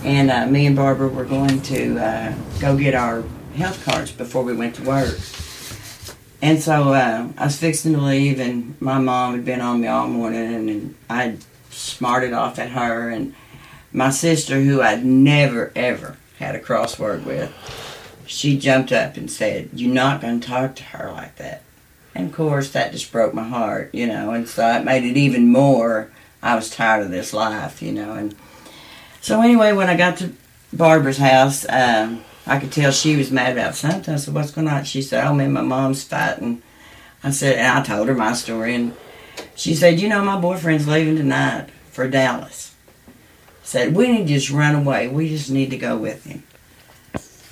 and 0.05 0.31
uh, 0.31 0.47
me 0.47 0.67
and 0.67 0.77
Barbara 0.77 1.09
were 1.09 1.25
going 1.25 1.63
to 1.63 1.99
uh, 1.99 2.35
go 2.61 2.77
get 2.77 2.95
our 2.95 3.23
health 3.57 3.85
cards 3.85 4.11
before 4.11 4.43
we 4.43 4.55
went 4.55 4.75
to 4.77 4.83
work. 4.83 5.19
And 6.43 6.61
so 6.61 6.93
uh, 6.93 7.29
I 7.39 7.45
was 7.45 7.57
fixing 7.57 7.93
to 7.93 8.01
leave, 8.01 8.41
and 8.41 8.75
my 8.81 8.99
mom 8.99 9.35
had 9.35 9.45
been 9.45 9.61
on 9.61 9.81
me 9.81 9.87
all 9.87 10.09
morning, 10.09 10.69
and, 10.69 10.95
I 11.09 11.37
smarted 11.71 12.33
off 12.33 12.59
at 12.59 12.71
her. 12.71 13.09
And 13.11 13.35
my 13.93 14.11
sister, 14.11 14.61
who 14.61 14.83
I'd 14.83 15.05
never 15.05 15.71
ever 15.77 16.17
had 16.39 16.57
a 16.57 16.61
crossword 16.61 17.25
with, 17.25 17.53
she 18.27 18.59
jumped 18.59 18.91
up 18.91 19.17
and 19.17 19.31
said, 19.31 19.71
You're 19.73 19.95
not 19.95 20.21
going 20.21 20.41
to 20.41 20.49
talk 20.49 20.75
to 20.77 20.83
her 20.85 21.13
like 21.13 21.37
that. 21.37 21.63
And 22.15 22.29
of 22.29 22.35
course, 22.35 22.71
that 22.71 22.93
just 22.93 23.13
broke 23.13 23.35
my 23.35 23.47
heart, 23.47 23.95
you 23.95 24.07
know, 24.07 24.33
and 24.33 24.49
so 24.49 24.67
it 24.67 24.85
made 24.85 25.05
it 25.05 25.17
even 25.17 25.53
more. 25.53 26.11
I 26.43 26.57
was 26.57 26.71
tired 26.71 27.05
of 27.05 27.11
this 27.11 27.33
life, 27.33 27.81
you 27.81 27.93
know. 27.93 28.15
And 28.15 28.35
so, 29.21 29.41
anyway, 29.41 29.73
when 29.73 29.89
I 29.89 29.97
got 29.97 30.17
to 30.19 30.33
Barbara's 30.73 31.19
house, 31.19 31.65
um, 31.69 32.25
I 32.47 32.59
could 32.59 32.73
tell 32.73 32.91
she 32.91 33.17
was 33.17 33.31
mad 33.31 33.53
about 33.53 33.75
something. 33.75 34.15
I 34.15 34.17
said, 34.17 34.35
What's 34.35 34.51
going 34.51 34.69
on? 34.69 34.85
She 34.85 35.03
said, 35.03 35.25
Oh, 35.25 35.35
me 35.35 35.45
and 35.45 35.55
my 35.55 35.63
mom's 35.63 36.05
fighting. 36.05 36.63
I 37.25 37.31
said, 37.31 37.57
and 37.57 37.79
I 37.79 37.83
told 37.83 38.09
her 38.09 38.15
my 38.15 38.33
story, 38.33 38.75
and 38.75 38.95
she 39.55 39.75
said, 39.75 40.01
You 40.01 40.09
know, 40.09 40.25
my 40.25 40.41
boyfriend's 40.41 40.89
leaving 40.89 41.17
tonight 41.17 41.69
for 41.91 42.09
Dallas. 42.09 42.75
Said, 43.63 43.95
We 43.95 44.09
need 44.09 44.27
to 44.27 44.35
just 44.35 44.51
run 44.51 44.75
away. 44.75 45.09
We 45.09 45.29
just 45.29 45.51
need 45.51 45.71
to 45.71 45.79
go 45.79 45.97
with 45.97 46.25
him. 46.25 46.43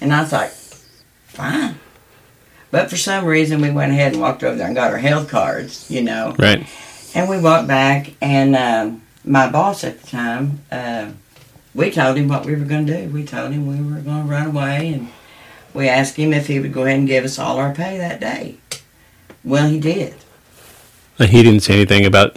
And 0.00 0.12
I 0.12 0.22
was 0.22 0.32
like, 0.32 0.50
Fine. 0.50 1.76
But 2.70 2.90
for 2.90 2.96
some 2.96 3.24
reason, 3.24 3.60
we 3.60 3.70
went 3.70 3.92
ahead 3.92 4.12
and 4.12 4.20
walked 4.20 4.44
over 4.44 4.56
there 4.56 4.66
and 4.66 4.76
got 4.76 4.92
our 4.92 4.98
health 4.98 5.28
cards, 5.28 5.90
you 5.90 6.02
know. 6.02 6.34
Right. 6.38 6.66
And 7.14 7.28
we 7.28 7.40
walked 7.40 7.66
back, 7.66 8.12
and 8.20 8.54
um, 8.54 9.02
my 9.24 9.50
boss 9.50 9.82
at 9.82 10.00
the 10.00 10.06
time, 10.06 10.60
uh, 10.70 11.10
we 11.74 11.90
told 11.90 12.16
him 12.16 12.28
what 12.28 12.44
we 12.46 12.54
were 12.54 12.64
going 12.64 12.86
to 12.86 13.06
do. 13.06 13.08
We 13.12 13.24
told 13.24 13.52
him 13.52 13.66
we 13.66 13.76
were 13.94 14.00
going 14.00 14.24
to 14.26 14.30
run 14.30 14.46
away, 14.48 14.92
and 14.92 15.08
we 15.74 15.88
asked 15.88 16.16
him 16.16 16.32
if 16.32 16.46
he 16.48 16.58
would 16.60 16.72
go 16.72 16.84
ahead 16.84 16.98
and 16.98 17.08
give 17.08 17.24
us 17.24 17.38
all 17.38 17.58
our 17.58 17.72
pay 17.74 17.96
that 17.98 18.20
day. 18.20 18.56
Well, 19.44 19.68
he 19.68 19.78
did. 19.80 20.14
And 21.18 21.30
he 21.30 21.42
didn't 21.42 21.60
say 21.60 21.74
anything 21.74 22.04
about 22.06 22.36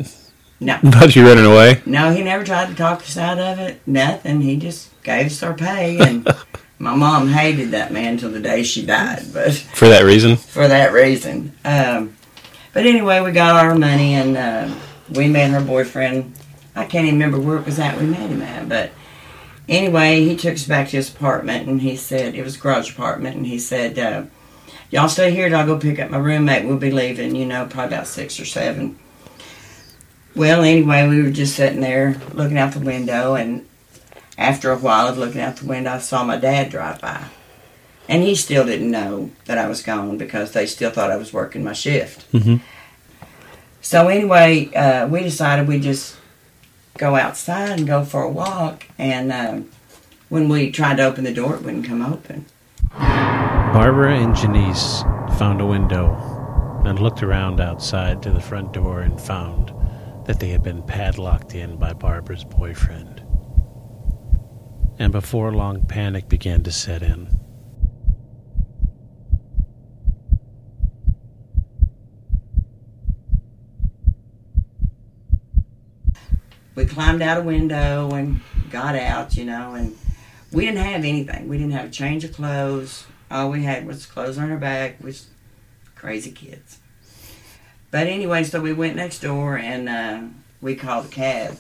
No. 0.60 0.78
about 0.84 1.16
you 1.16 1.26
running 1.28 1.46
away. 1.46 1.82
No, 1.86 2.12
he 2.12 2.24
never 2.24 2.44
tried 2.44 2.68
to 2.70 2.76
talk 2.76 3.02
us 3.02 3.18
out 3.18 3.40
of 3.40 3.60
it. 3.60 3.82
Nothing. 3.88 4.42
He 4.42 4.58
just 4.58 4.90
gave 5.04 5.28
us 5.28 5.42
our 5.44 5.54
pay, 5.54 5.98
and 6.00 6.28
my 6.80 6.96
mom 6.96 7.30
hated 7.30 7.72
that 7.72 7.92
man 7.92 8.18
till 8.18 8.32
the 8.32 8.40
day 8.40 8.64
she 8.64 8.86
died. 8.86 9.24
But 9.34 9.54
For 9.74 9.88
that 9.90 10.04
reason. 10.04 10.36
for 10.38 10.68
that 10.68 10.94
reason. 10.94 11.54
Um, 11.66 12.16
but 12.74 12.86
anyway, 12.86 13.20
we 13.22 13.32
got 13.32 13.64
our 13.64 13.76
money 13.76 14.16
and 14.16 14.36
uh, 14.36 14.74
we 15.12 15.28
met 15.28 15.52
her 15.52 15.62
boyfriend. 15.62 16.34
I 16.76 16.86
can't 16.86 17.06
even 17.06 17.20
remember 17.20 17.40
where 17.40 17.58
it 17.58 17.66
was 17.68 17.78
at 17.80 18.00
we 18.00 18.06
met 18.08 18.32
him 18.32 18.42
at, 18.42 18.68
but 18.68 18.90
anyway, 19.70 20.24
he 20.24 20.36
took 20.36 20.54
us 20.54 20.66
back 20.66 20.90
to 20.90 20.98
his 20.98 21.10
apartment 21.14 21.68
and 21.68 21.82
he 21.82 21.96
said, 21.96 22.36
it 22.36 22.44
was 22.44 22.56
a 22.56 22.60
garage 22.60 22.92
apartment, 22.92 23.36
and 23.38 23.46
he 23.46 23.60
said, 23.60 23.98
uh, 24.00 24.24
Y'all 24.92 25.10
stay 25.10 25.32
here 25.32 25.50
till 25.50 25.58
I 25.58 25.66
go 25.66 25.80
pick 25.80 25.98
up 26.00 26.12
my 26.12 26.20
roommate. 26.20 26.66
We'll 26.66 26.78
be 26.78 26.92
leaving, 26.92 27.36
you 27.36 27.48
know, 27.48 27.66
probably 27.66 27.96
about 27.96 28.06
six 28.06 28.40
or 28.40 28.46
seven. 28.46 29.00
Well, 30.36 30.62
anyway, 30.62 31.08
we 31.08 31.24
were 31.24 31.32
just 31.32 31.56
sitting 31.56 31.82
there 31.82 32.22
looking 32.34 32.60
out 32.60 32.74
the 32.74 32.80
window, 32.80 33.34
and 33.34 33.68
after 34.38 34.72
a 34.72 34.78
while 34.78 35.08
of 35.08 35.18
looking 35.18 35.42
out 35.42 35.58
the 35.58 35.66
window, 35.66 35.94
I 35.94 35.98
saw 35.98 36.24
my 36.24 36.38
dad 36.38 36.70
drive 36.70 37.02
by. 37.02 37.26
And 38.08 38.22
he 38.22 38.36
still 38.36 38.66
didn't 38.66 38.92
know 38.92 39.32
that 39.46 39.58
I 39.58 39.68
was 39.68 39.82
gone 39.82 40.20
because 40.20 40.52
they 40.52 40.68
still 40.68 40.92
thought 40.92 41.10
I 41.10 41.16
was 41.18 41.34
working 41.34 41.64
my 41.64 41.74
shift. 41.74 42.32
Mhm. 42.32 42.60
So 43.82 44.10
anyway, 44.10 44.72
uh, 44.76 45.08
we 45.08 45.22
decided 45.24 45.68
we'd 45.68 45.82
just 45.82 46.16
go 46.98 47.16
outside 47.16 47.78
and 47.78 47.88
go 47.88 48.04
for 48.06 48.24
a 48.24 48.30
walk. 48.30 48.88
And 48.98 49.32
um, 49.32 49.70
when 50.30 50.50
we 50.50 50.72
tried 50.72 50.98
to 50.98 51.06
open 51.06 51.24
the 51.24 51.34
door, 51.34 51.56
it 51.56 51.64
wouldn't 51.64 51.86
come 51.86 52.02
open. 52.02 52.46
Barbara 52.92 54.18
and 54.18 54.36
Janice 54.36 55.02
found 55.38 55.62
a 55.62 55.66
window 55.66 56.14
and 56.86 57.00
looked 57.00 57.24
around 57.24 57.60
outside 57.60 58.22
to 58.24 58.32
the 58.32 58.42
front 58.42 58.74
door 58.74 59.02
and 59.02 59.20
found 59.20 59.74
that 60.26 60.40
they 60.40 60.50
had 60.50 60.64
been 60.64 60.84
padlocked 60.84 61.56
in 61.56 61.78
by 61.78 61.94
Barbara's 61.94 62.44
boyfriend. 62.44 63.24
And 65.00 65.12
before 65.12 65.52
long, 65.52 65.86
panic 65.86 66.30
began 66.30 66.64
to 66.64 66.72
set 66.72 67.02
in. 67.02 67.40
We 76.76 76.86
climbed 76.86 77.22
out 77.22 77.38
a 77.38 77.44
window 77.44 78.12
and 78.12 78.42
got 78.70 78.96
out, 78.96 79.36
you 79.36 79.46
know, 79.46 79.74
and 79.74 79.98
we 80.52 80.66
didn't 80.66 80.84
have 80.84 81.04
anything. 81.04 81.48
We 81.48 81.58
didn't 81.58 81.74
have 81.74 81.88
a 81.88 81.92
change 81.92 82.24
of 82.24 82.34
clothes. 82.34 83.06
All 83.30 83.50
we 83.50 83.64
had 83.64 83.86
was 83.86 84.06
clothes 84.06 84.38
on 84.38 84.52
our 84.52 84.58
back. 84.58 85.04
Was 85.04 85.28
crazy 85.96 86.32
kids. 86.32 86.80
But 87.92 88.08
anyway, 88.08 88.44
so 88.44 88.60
we 88.60 88.74
went 88.74 88.96
next 88.96 89.20
door 89.20 89.58
and 89.58 89.88
uh, 89.88 90.22
we 90.62 90.76
called 90.76 91.06
a 91.06 91.10
cab 91.10 91.58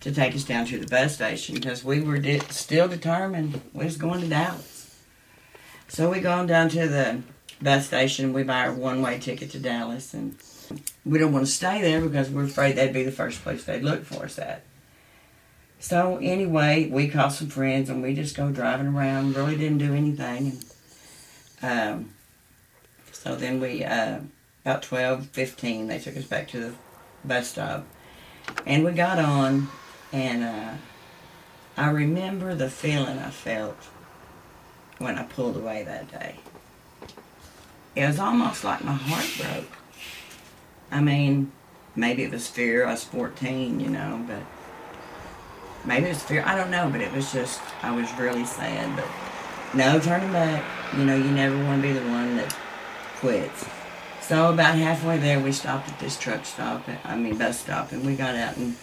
to 0.00 0.12
take 0.12 0.34
us 0.34 0.44
down 0.44 0.66
to 0.66 0.78
the 0.78 0.86
bus 0.86 1.16
station 1.16 1.56
because 1.56 1.84
we 1.84 2.00
were 2.00 2.18
de- 2.18 2.40
still 2.50 2.86
determined 2.86 3.60
we 3.72 3.84
was 3.84 3.96
going 3.96 4.20
to 4.20 4.28
Dallas. 4.28 5.02
So 5.88 6.10
we 6.10 6.20
gone 6.20 6.46
down 6.46 6.68
to 6.70 6.86
the 6.86 7.22
bus 7.60 7.86
station. 7.86 8.32
We 8.32 8.44
buy 8.44 8.66
our 8.66 8.72
one-way 8.72 9.18
ticket 9.18 9.50
to 9.50 9.58
Dallas 9.58 10.14
and 10.14 10.36
we 11.04 11.18
don't 11.18 11.32
want 11.32 11.46
to 11.46 11.50
stay 11.50 11.80
there 11.80 12.00
because 12.00 12.30
we're 12.30 12.44
afraid 12.44 12.76
that'd 12.76 12.92
be 12.92 13.02
the 13.02 13.12
first 13.12 13.42
place 13.42 13.64
they'd 13.64 13.82
look 13.82 14.04
for 14.04 14.24
us 14.24 14.38
at. 14.38 14.62
So 15.80 16.18
anyway, 16.20 16.88
we 16.90 17.08
called 17.08 17.32
some 17.32 17.48
friends 17.48 17.88
and 17.88 18.02
we 18.02 18.14
just 18.14 18.36
go 18.36 18.50
driving 18.50 18.88
around. 18.88 19.36
Really 19.36 19.56
didn't 19.56 19.78
do 19.78 19.94
anything. 19.94 20.58
And, 21.62 21.94
um, 22.00 22.10
so 23.12 23.36
then 23.36 23.60
we, 23.60 23.84
uh, 23.84 24.20
about 24.64 24.82
12, 24.82 25.26
15, 25.28 25.86
they 25.86 25.98
took 25.98 26.16
us 26.16 26.24
back 26.24 26.48
to 26.48 26.60
the 26.60 26.74
bus 27.24 27.48
stop. 27.50 27.86
And 28.66 28.84
we 28.84 28.92
got 28.92 29.18
on 29.18 29.68
and 30.12 30.42
uh, 30.42 30.74
I 31.76 31.90
remember 31.90 32.54
the 32.54 32.70
feeling 32.70 33.18
I 33.18 33.30
felt 33.30 33.76
when 34.98 35.16
I 35.16 35.22
pulled 35.22 35.56
away 35.56 35.84
that 35.84 36.10
day. 36.10 36.36
It 37.94 38.06
was 38.06 38.18
almost 38.18 38.64
like 38.64 38.82
my 38.82 38.94
heart 38.94 39.26
broke. 39.38 39.77
I 40.90 41.00
mean, 41.00 41.52
maybe 41.94 42.22
it 42.22 42.30
was 42.30 42.48
fear. 42.48 42.86
I 42.86 42.92
was 42.92 43.04
14, 43.04 43.80
you 43.80 43.88
know, 43.88 44.24
but 44.26 44.42
maybe 45.84 46.06
it 46.06 46.10
was 46.10 46.22
fear. 46.22 46.42
I 46.46 46.56
don't 46.56 46.70
know, 46.70 46.88
but 46.90 47.00
it 47.00 47.12
was 47.12 47.32
just, 47.32 47.60
I 47.82 47.94
was 47.94 48.10
really 48.18 48.44
sad. 48.44 48.96
But 48.96 49.06
no 49.74 49.98
turning 50.00 50.32
back. 50.32 50.64
You 50.96 51.04
know, 51.04 51.16
you 51.16 51.30
never 51.30 51.56
want 51.64 51.82
to 51.82 51.88
be 51.88 51.92
the 51.92 52.06
one 52.06 52.36
that 52.36 52.56
quits. 53.16 53.66
So 54.20 54.52
about 54.52 54.74
halfway 54.74 55.18
there, 55.18 55.40
we 55.40 55.52
stopped 55.52 55.88
at 55.88 55.98
this 56.00 56.18
truck 56.18 56.44
stop, 56.44 56.86
I 57.04 57.16
mean, 57.16 57.38
bus 57.38 57.60
stop, 57.60 57.92
and 57.92 58.04
we 58.04 58.14
got 58.14 58.34
out 58.34 58.56
and 58.56 58.76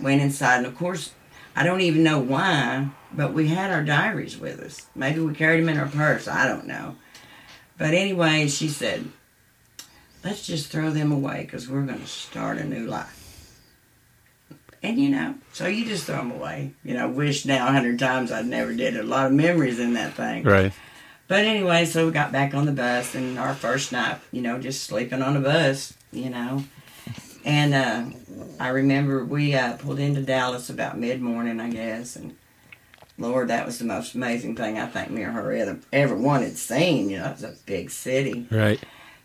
went 0.00 0.22
inside. 0.22 0.58
And 0.58 0.66
of 0.66 0.76
course, 0.76 1.12
I 1.56 1.64
don't 1.64 1.80
even 1.80 2.02
know 2.02 2.18
why, 2.18 2.88
but 3.12 3.32
we 3.32 3.48
had 3.48 3.70
our 3.70 3.82
diaries 3.82 4.38
with 4.38 4.60
us. 4.60 4.86
Maybe 4.94 5.20
we 5.20 5.34
carried 5.34 5.60
them 5.60 5.68
in 5.70 5.78
our 5.78 5.88
purse. 5.88 6.28
I 6.28 6.46
don't 6.46 6.66
know. 6.66 6.96
But 7.78 7.94
anyway, 7.94 8.46
she 8.48 8.68
said, 8.68 9.08
let's 10.24 10.46
just 10.46 10.70
throw 10.70 10.90
them 10.90 11.12
away 11.12 11.42
because 11.42 11.68
we're 11.68 11.82
going 11.82 12.00
to 12.00 12.06
start 12.06 12.58
a 12.58 12.64
new 12.64 12.86
life. 12.86 13.18
And 14.82 14.98
you 14.98 15.10
know, 15.10 15.36
so 15.52 15.66
you 15.68 15.84
just 15.84 16.06
throw 16.06 16.16
them 16.16 16.32
away. 16.32 16.72
You 16.84 16.94
know, 16.94 17.08
wish 17.08 17.44
now 17.44 17.68
a 17.68 17.72
hundred 17.72 17.98
times 17.98 18.32
I'd 18.32 18.46
never 18.46 18.74
did. 18.74 18.96
A 18.96 19.02
lot 19.02 19.26
of 19.26 19.32
memories 19.32 19.78
in 19.78 19.94
that 19.94 20.14
thing. 20.14 20.42
Right. 20.42 20.72
But 21.28 21.44
anyway, 21.44 21.84
so 21.84 22.06
we 22.06 22.12
got 22.12 22.32
back 22.32 22.52
on 22.52 22.66
the 22.66 22.72
bus 22.72 23.14
and 23.14 23.38
our 23.38 23.54
first 23.54 23.92
night, 23.92 24.18
you 24.32 24.42
know, 24.42 24.58
just 24.58 24.82
sleeping 24.82 25.22
on 25.22 25.34
the 25.34 25.40
bus, 25.40 25.94
you 26.10 26.30
know. 26.30 26.64
And 27.44 27.74
uh, 27.74 28.04
I 28.58 28.68
remember 28.68 29.24
we 29.24 29.54
uh, 29.54 29.76
pulled 29.76 30.00
into 30.00 30.20
Dallas 30.20 30.68
about 30.68 30.98
mid 30.98 31.20
morning, 31.20 31.60
I 31.60 31.70
guess, 31.70 32.16
and 32.16 32.36
Lord, 33.18 33.48
that 33.48 33.66
was 33.66 33.78
the 33.78 33.84
most 33.84 34.14
amazing 34.14 34.56
thing 34.56 34.78
I 34.78 34.86
think 34.86 35.10
me 35.10 35.22
or 35.22 35.30
her 35.30 35.52
ever, 35.52 35.78
ever 35.92 36.18
had 36.40 36.56
seen. 36.56 37.08
You 37.08 37.18
know, 37.18 37.26
it 37.26 37.32
was 37.32 37.44
a 37.44 37.54
big 37.66 37.90
city. 37.90 38.46
Right. 38.50 38.80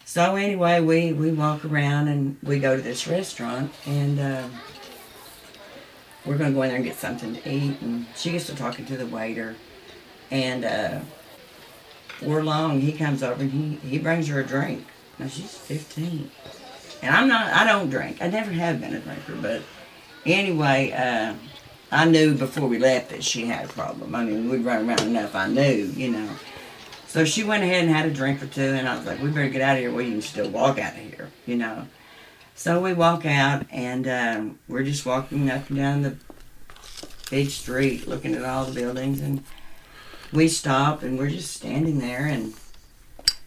So 0.08 0.38
anyway, 0.38 0.80
we 0.80 1.12
we 1.12 1.34
walk 1.34 1.66
around 1.66 2.08
and 2.08 2.38
we 2.42 2.60
go 2.60 2.78
to 2.78 2.82
this 2.82 3.10
restaurant 3.10 3.74
and 3.86 4.18
uh, 4.18 4.48
we're 6.26 6.38
gonna 6.38 6.54
go 6.54 6.62
in 6.62 6.70
there 6.70 6.78
and 6.78 6.86
get 6.86 6.96
something 6.96 7.36
to 7.36 7.50
eat. 7.50 7.82
And 7.82 8.06
she 8.16 8.32
gets 8.32 8.46
to 8.46 8.56
talking 8.56 8.86
to 8.86 8.96
the 8.96 9.06
waiter, 9.06 9.58
and 10.32 10.64
uh, 10.64 11.00
we're 12.22 12.42
long. 12.42 12.80
He 12.80 12.94
comes 12.94 13.22
over 13.22 13.42
and 13.42 13.52
he 13.52 13.76
he 13.86 14.00
brings 14.00 14.30
her 14.30 14.40
a 14.40 14.46
drink. 14.46 14.88
Now 15.20 15.28
she's 15.28 15.58
fifteen, 15.58 16.32
and 17.02 17.14
I'm 17.14 17.28
not. 17.28 17.52
I 17.52 17.66
don't 17.66 17.90
drink. 17.90 18.22
I 18.22 18.30
never 18.30 18.52
have 18.52 18.80
been 18.80 18.94
a 18.94 19.00
drinker, 19.00 19.36
but 19.36 19.62
anyway. 20.26 20.92
Uh, 20.92 21.36
I 21.90 22.04
knew 22.04 22.34
before 22.34 22.68
we 22.68 22.80
left 22.80 23.12
that 23.12 23.24
she 23.24 23.46
had 23.46 23.64
a 23.64 23.68
problem. 23.70 24.14
I 24.14 24.26
mean, 24.26 24.50
we'd 24.50 24.66
run 24.66 24.90
around 24.90 25.02
enough. 25.02 25.36
I 25.36 25.48
knew, 25.48 25.92
you 25.96 26.10
know. 26.12 26.30
So 27.08 27.24
she 27.24 27.44
went 27.44 27.64
ahead 27.64 27.86
and 27.86 27.94
had 27.94 28.06
a 28.06 28.14
drink 28.14 28.44
or 28.44 28.48
two, 28.48 28.62
and 28.62 28.88
I 28.88 28.98
was 28.98 29.06
like, 29.06 29.22
we 29.22 29.30
better 29.30 29.48
get 29.48 29.62
out 29.62 29.76
of 29.76 29.82
here. 29.82 29.92
We 29.92 30.12
can 30.12 30.22
still 30.22 30.50
walk 30.50 30.78
out 30.78 30.94
of 30.94 31.00
here, 31.00 31.32
you 31.46 31.56
know. 31.56 31.88
So 32.54 32.82
we 32.82 32.94
walk 32.94 33.26
out, 33.26 33.66
and 33.72 34.08
um, 34.08 34.60
we're 34.68 34.84
just 34.84 35.06
walking 35.06 35.50
up 35.50 35.70
and 35.70 35.78
down 35.78 36.02
the 36.02 36.18
big 37.30 37.50
street, 37.50 38.08
looking 38.08 38.36
at 38.36 38.44
all 38.44 38.66
the 38.66 38.74
buildings, 38.74 39.22
and 39.22 39.44
we 40.34 40.50
stop, 40.50 41.02
and 41.02 41.18
we're 41.18 41.30
just 41.30 41.54
standing 41.54 42.00
there, 42.00 42.26
and 42.26 42.54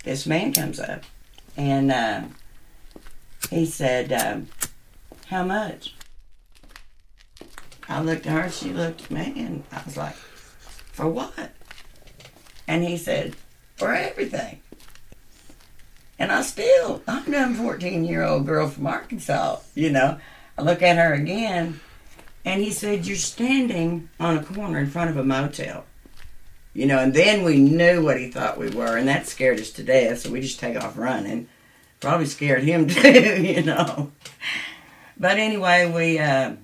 this 0.04 0.26
man 0.26 0.54
comes 0.54 0.80
up, 0.80 1.04
and 1.56 1.92
uh, 1.92 2.22
he 3.50 3.66
said, 3.66 4.10
um, 4.12 4.48
"How 5.26 5.44
much?" 5.44 5.94
I 7.88 8.00
looked 8.00 8.26
at 8.26 8.32
her, 8.32 8.50
she 8.50 8.70
looked 8.70 9.02
at 9.02 9.10
me, 9.10 9.34
and 9.36 9.64
I 9.70 9.82
was 9.84 9.98
like, 9.98 10.14
"For 10.14 11.06
what?" 11.06 11.50
And 12.66 12.84
he 12.84 12.96
said, 12.96 13.34
"For 13.80 13.92
everything." 13.92 14.60
And 16.20 16.30
I 16.30 16.42
still, 16.42 17.02
I'm 17.08 17.32
a 17.32 17.54
14 17.54 18.04
year 18.04 18.22
old 18.22 18.46
girl 18.46 18.68
from 18.68 18.86
Arkansas, 18.86 19.60
you 19.74 19.90
know. 19.90 20.18
I 20.58 20.62
look 20.62 20.82
at 20.82 20.98
her 20.98 21.14
again, 21.14 21.80
and 22.44 22.60
he 22.60 22.70
said, 22.72 23.06
You're 23.06 23.16
standing 23.16 24.10
on 24.20 24.36
a 24.36 24.42
corner 24.42 24.78
in 24.78 24.90
front 24.90 25.08
of 25.08 25.16
a 25.16 25.24
motel. 25.24 25.86
You 26.74 26.86
know, 26.86 26.98
and 26.98 27.14
then 27.14 27.42
we 27.42 27.58
knew 27.58 28.04
what 28.04 28.20
he 28.20 28.30
thought 28.30 28.58
we 28.58 28.68
were, 28.68 28.98
and 28.98 29.08
that 29.08 29.26
scared 29.26 29.58
us 29.58 29.70
to 29.70 29.82
death, 29.82 30.20
so 30.20 30.30
we 30.30 30.42
just 30.42 30.60
take 30.60 30.76
off 30.76 30.98
running. 30.98 31.48
Probably 32.00 32.26
scared 32.26 32.64
him 32.64 32.86
too, 32.88 33.42
you 33.42 33.62
know. 33.62 34.12
But 35.16 35.38
anyway, 35.38 35.90
we 35.90 36.18
uh, 36.18 36.56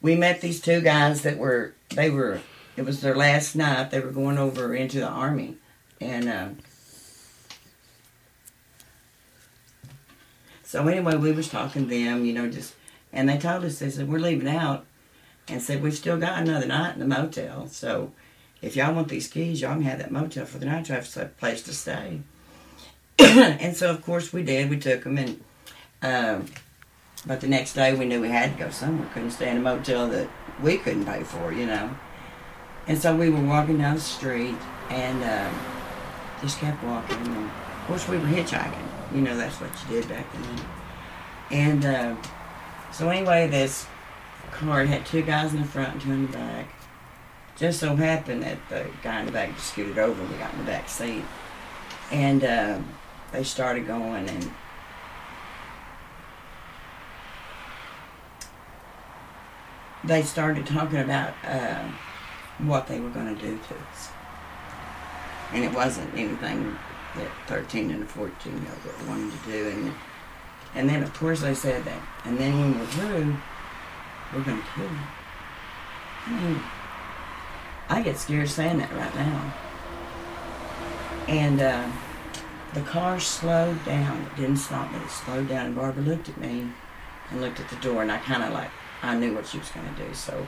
we 0.00 0.16
met 0.16 0.40
these 0.40 0.60
two 0.62 0.80
guys 0.80 1.22
that 1.22 1.36
were 1.36 1.74
they 1.90 2.08
were 2.08 2.40
it 2.76 2.86
was 2.86 3.02
their 3.02 3.14
last 3.14 3.54
night. 3.54 3.90
They 3.90 4.00
were 4.00 4.10
going 4.10 4.38
over 4.38 4.74
into 4.74 5.00
the 5.00 5.08
army, 5.08 5.56
and 6.00 6.28
uh, 6.28 6.48
so 10.62 10.86
anyway, 10.86 11.16
we 11.16 11.32
was 11.32 11.48
talking 11.48 11.88
to 11.88 12.04
them, 12.04 12.24
you 12.24 12.32
know, 12.32 12.48
just 12.48 12.74
and 13.12 13.28
they 13.28 13.38
told 13.38 13.64
us 13.64 13.78
they 13.78 13.90
said 13.90 14.08
we're 14.08 14.18
leaving 14.18 14.48
out, 14.48 14.84
and 15.48 15.62
said 15.62 15.82
we've 15.82 15.96
still 15.96 16.18
got 16.18 16.42
another 16.42 16.66
night 16.66 16.94
in 16.94 17.00
the 17.00 17.06
motel. 17.06 17.66
So 17.68 18.12
if 18.60 18.76
y'all 18.76 18.94
want 18.94 19.08
these 19.08 19.28
keys, 19.28 19.60
y'all 19.60 19.74
can 19.74 19.82
have 19.82 19.98
that 19.98 20.10
motel 20.10 20.44
for 20.44 20.58
the 20.58 20.66
night. 20.66 20.88
You 20.88 20.94
have 20.94 21.16
a 21.16 21.26
place 21.26 21.62
to 21.62 21.74
stay. 21.74 22.20
and 23.18 23.76
so 23.76 23.90
of 23.90 24.02
course 24.02 24.32
we 24.32 24.42
did. 24.42 24.70
We 24.70 24.78
took 24.78 25.04
them, 25.04 25.18
and 25.18 25.44
um, 26.02 26.46
but 27.26 27.40
the 27.40 27.48
next 27.48 27.74
day 27.74 27.94
we 27.94 28.04
knew 28.04 28.20
we 28.20 28.28
had 28.28 28.56
to 28.56 28.64
go 28.64 28.70
somewhere. 28.70 29.08
Couldn't 29.12 29.32
stay 29.32 29.50
in 29.50 29.56
a 29.56 29.60
motel 29.60 30.08
that 30.08 30.28
we 30.62 30.78
couldn't 30.78 31.06
pay 31.06 31.22
for, 31.22 31.52
you 31.52 31.66
know. 31.66 31.90
And 32.86 32.98
so 32.98 33.14
we 33.14 33.28
were 33.28 33.42
walking 33.42 33.78
down 33.78 33.96
the 33.96 34.00
street 34.00 34.56
and 34.88 35.22
um, 35.22 35.77
just 36.40 36.58
kept 36.58 36.82
walking. 36.84 37.16
And 37.16 37.46
of 37.46 37.86
course 37.86 38.08
we 38.08 38.18
were 38.18 38.26
hitchhiking. 38.26 38.86
You 39.14 39.22
know 39.22 39.36
that's 39.36 39.60
what 39.60 39.70
you 39.82 40.00
did 40.00 40.08
back 40.08 40.26
then. 40.32 40.60
And 41.50 41.84
uh, 41.84 42.16
so 42.92 43.08
anyway, 43.08 43.48
this 43.48 43.86
car 44.50 44.84
had 44.84 45.06
two 45.06 45.22
guys 45.22 45.54
in 45.54 45.60
the 45.60 45.66
front 45.66 45.94
and 45.94 46.00
two 46.00 46.12
in 46.12 46.26
the 46.26 46.32
back. 46.32 46.68
Just 47.56 47.80
so 47.80 47.96
happened 47.96 48.42
that 48.42 48.58
the 48.68 48.86
guy 49.02 49.20
in 49.20 49.26
the 49.26 49.32
back 49.32 49.54
just 49.54 49.72
scooted 49.72 49.98
over 49.98 50.20
and 50.20 50.30
we 50.30 50.36
got 50.36 50.52
in 50.52 50.58
the 50.58 50.64
back 50.64 50.88
seat. 50.88 51.24
And 52.10 52.44
uh, 52.44 52.78
they 53.32 53.42
started 53.44 53.86
going 53.86 54.28
and 54.28 54.50
they 60.04 60.22
started 60.22 60.66
talking 60.66 61.00
about 61.00 61.34
uh, 61.44 61.90
what 62.58 62.86
they 62.86 63.00
were 63.00 63.10
going 63.10 63.34
to 63.34 63.40
do 63.40 63.58
to 63.68 63.74
us. 63.74 64.10
And 65.52 65.64
it 65.64 65.72
wasn't 65.72 66.12
anything 66.14 66.76
that 67.16 67.30
13 67.46 67.90
and 67.90 68.08
14 68.08 68.52
year 68.52 68.72
old 68.72 69.08
wanted 69.08 69.32
to 69.32 69.50
do. 69.50 69.68
And, 69.68 69.94
and 70.74 70.88
then, 70.88 71.02
of 71.02 71.12
course, 71.14 71.40
they 71.40 71.54
said 71.54 71.84
that. 71.84 72.02
And 72.24 72.38
then 72.38 72.58
when 72.60 72.78
we're 72.78 72.86
through, 72.86 73.36
we're 74.34 74.44
to 74.44 74.62
kill 74.74 74.84
you. 74.84 74.98
I 76.26 76.40
mean, 76.42 76.60
I 77.88 78.02
get 78.02 78.18
scared 78.18 78.50
saying 78.50 78.78
that 78.78 78.92
right 78.92 79.14
now. 79.14 79.54
And 81.28 81.60
uh, 81.60 81.90
the 82.74 82.82
car 82.82 83.18
slowed 83.18 83.82
down. 83.84 84.22
It 84.22 84.36
didn't 84.36 84.58
stop, 84.58 84.92
but 84.92 85.02
it 85.02 85.10
slowed 85.10 85.48
down. 85.48 85.66
And 85.66 85.74
Barbara 85.74 86.02
looked 86.02 86.28
at 86.28 86.36
me 86.38 86.70
and 87.30 87.40
looked 87.40 87.60
at 87.60 87.68
the 87.68 87.76
door, 87.76 88.02
and 88.02 88.12
I 88.12 88.18
kind 88.18 88.42
of 88.42 88.52
like, 88.52 88.70
I 89.02 89.14
knew 89.16 89.34
what 89.34 89.46
she 89.46 89.58
was 89.58 89.70
to 89.70 90.04
do. 90.04 90.12
So 90.12 90.46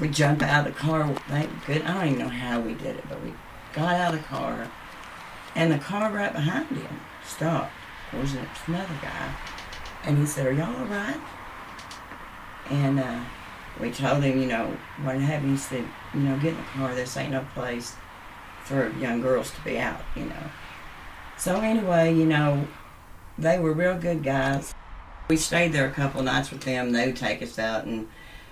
we 0.00 0.08
jumped 0.08 0.42
out 0.42 0.66
of 0.66 0.74
the 0.74 0.78
car. 0.78 1.08
Thank 1.28 1.50
good. 1.66 1.82
I 1.82 1.94
don't 1.94 2.06
even 2.14 2.18
know 2.18 2.28
how 2.28 2.60
we 2.60 2.74
did 2.74 2.96
it, 2.96 3.04
but 3.08 3.22
we 3.22 3.32
got 3.72 3.94
out 3.96 4.14
of 4.14 4.20
the 4.20 4.26
car, 4.26 4.68
and 5.54 5.72
the 5.72 5.78
car 5.78 6.12
right 6.12 6.32
behind 6.32 6.68
him 6.68 7.00
stopped. 7.24 7.72
There 8.10 8.20
was 8.20 8.34
another 8.66 8.94
guy, 9.00 9.34
and 10.04 10.18
he 10.18 10.26
said, 10.26 10.46
"Are 10.46 10.52
y'all 10.52 10.76
all 10.76 10.86
right?" 10.86 11.20
And 12.70 13.00
uh, 13.00 13.20
we 13.80 13.90
told 13.90 14.22
him, 14.22 14.40
you 14.40 14.46
know, 14.46 14.76
what 15.02 15.16
happened. 15.16 15.52
He 15.52 15.56
said, 15.56 15.84
"You 16.14 16.20
know, 16.20 16.36
get 16.36 16.50
in 16.50 16.56
the 16.56 16.62
car. 16.74 16.94
This 16.94 17.16
ain't 17.16 17.32
no 17.32 17.46
place 17.54 17.96
for 18.64 18.90
young 18.98 19.20
girls 19.20 19.50
to 19.52 19.60
be 19.62 19.78
out." 19.78 20.00
You 20.14 20.26
know. 20.26 20.50
So 21.38 21.60
anyway, 21.60 22.14
you 22.14 22.26
know, 22.26 22.68
they 23.38 23.58
were 23.58 23.72
real 23.72 23.98
good 23.98 24.22
guys. 24.22 24.74
We 25.28 25.36
stayed 25.36 25.72
there 25.72 25.88
a 25.88 25.90
couple 25.90 26.22
nights 26.22 26.50
with 26.50 26.62
them. 26.62 26.92
They 26.92 27.06
would 27.06 27.16
take 27.16 27.42
us 27.42 27.58
out 27.58 27.84
and 27.84 28.08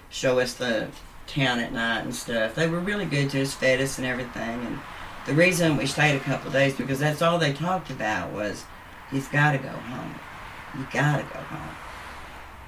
show 0.08 0.40
us 0.40 0.54
the 0.54 0.88
town 1.26 1.60
at 1.60 1.72
night 1.72 2.00
and 2.00 2.14
stuff. 2.14 2.54
They 2.54 2.66
were 2.66 2.80
really 2.80 3.04
good 3.04 3.30
to 3.30 3.42
us, 3.42 3.54
fed 3.54 3.80
us 3.80 3.98
and 3.98 4.06
everything. 4.06 4.66
And 4.66 4.78
the 5.26 5.34
reason 5.34 5.76
we 5.76 5.86
stayed 5.86 6.16
a 6.16 6.20
couple 6.20 6.50
days 6.50 6.74
because 6.76 6.98
that's 6.98 7.22
all 7.22 7.38
they 7.38 7.52
talked 7.52 7.90
about 7.90 8.32
was 8.32 8.64
he's 9.10 9.28
got 9.28 9.52
to 9.52 9.58
go 9.58 9.68
home. 9.68 10.14
You 10.78 10.86
got 10.92 11.18
to 11.18 11.22
go 11.22 11.40
home. 11.40 11.76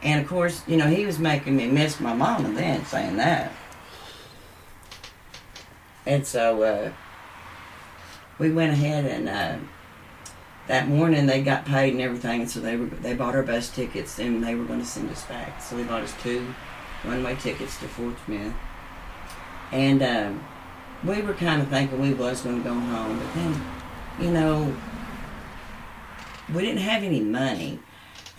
And 0.03 0.21
of 0.21 0.29
course, 0.29 0.63
you 0.67 0.77
know, 0.77 0.89
he 0.89 1.07
was 1.07 1.19
making 1.19 1.57
me 1.57 1.67
miss 1.69 2.01
my 2.01 2.13
mama 2.13 2.53
then, 2.53 2.85
saying 2.85 3.17
that. 3.17 3.53
And 6.05 6.27
so 6.27 6.63
uh, 6.63 6.93
we 8.39 8.51
went 8.51 8.73
ahead 8.73 9.05
and 9.05 9.29
uh, 9.29 9.57
that 10.67 10.89
morning 10.89 11.27
they 11.27 11.43
got 11.43 11.65
paid 11.65 11.93
and 11.93 12.03
everything, 12.03 12.43
and 12.43 12.51
so 12.51 12.61
they 12.61 12.77
were 12.77 12.87
they 12.87 13.15
bought 13.15 13.35
our 13.35 13.43
bus 13.43 13.71
tickets 13.71 14.19
and 14.19 14.43
they 14.43 14.55
were 14.55 14.65
going 14.65 14.81
to 14.81 14.87
send 14.87 15.11
us 15.11 15.25
back. 15.27 15.61
So 15.61 15.77
they 15.77 15.85
bought 15.85 16.03
us 16.03 16.15
two 16.23 16.55
one-way 17.05 17.37
tickets 17.37 17.79
to 17.79 17.89
Fort 17.89 18.15
Smith, 18.25 18.53
and 19.73 20.03
um, 20.03 20.45
we 21.05 21.21
were 21.23 21.35
kind 21.35 21.61
of 21.63 21.69
thinking 21.69 22.01
we 22.01 22.15
was 22.15 22.43
going 22.43 22.63
to 22.63 22.69
go 22.69 22.75
home, 22.75 23.19
but 23.19 23.35
then, 23.35 23.65
you 24.21 24.31
know, 24.31 24.75
we 26.55 26.63
didn't 26.63 26.81
have 26.83 27.03
any 27.03 27.21
money, 27.21 27.79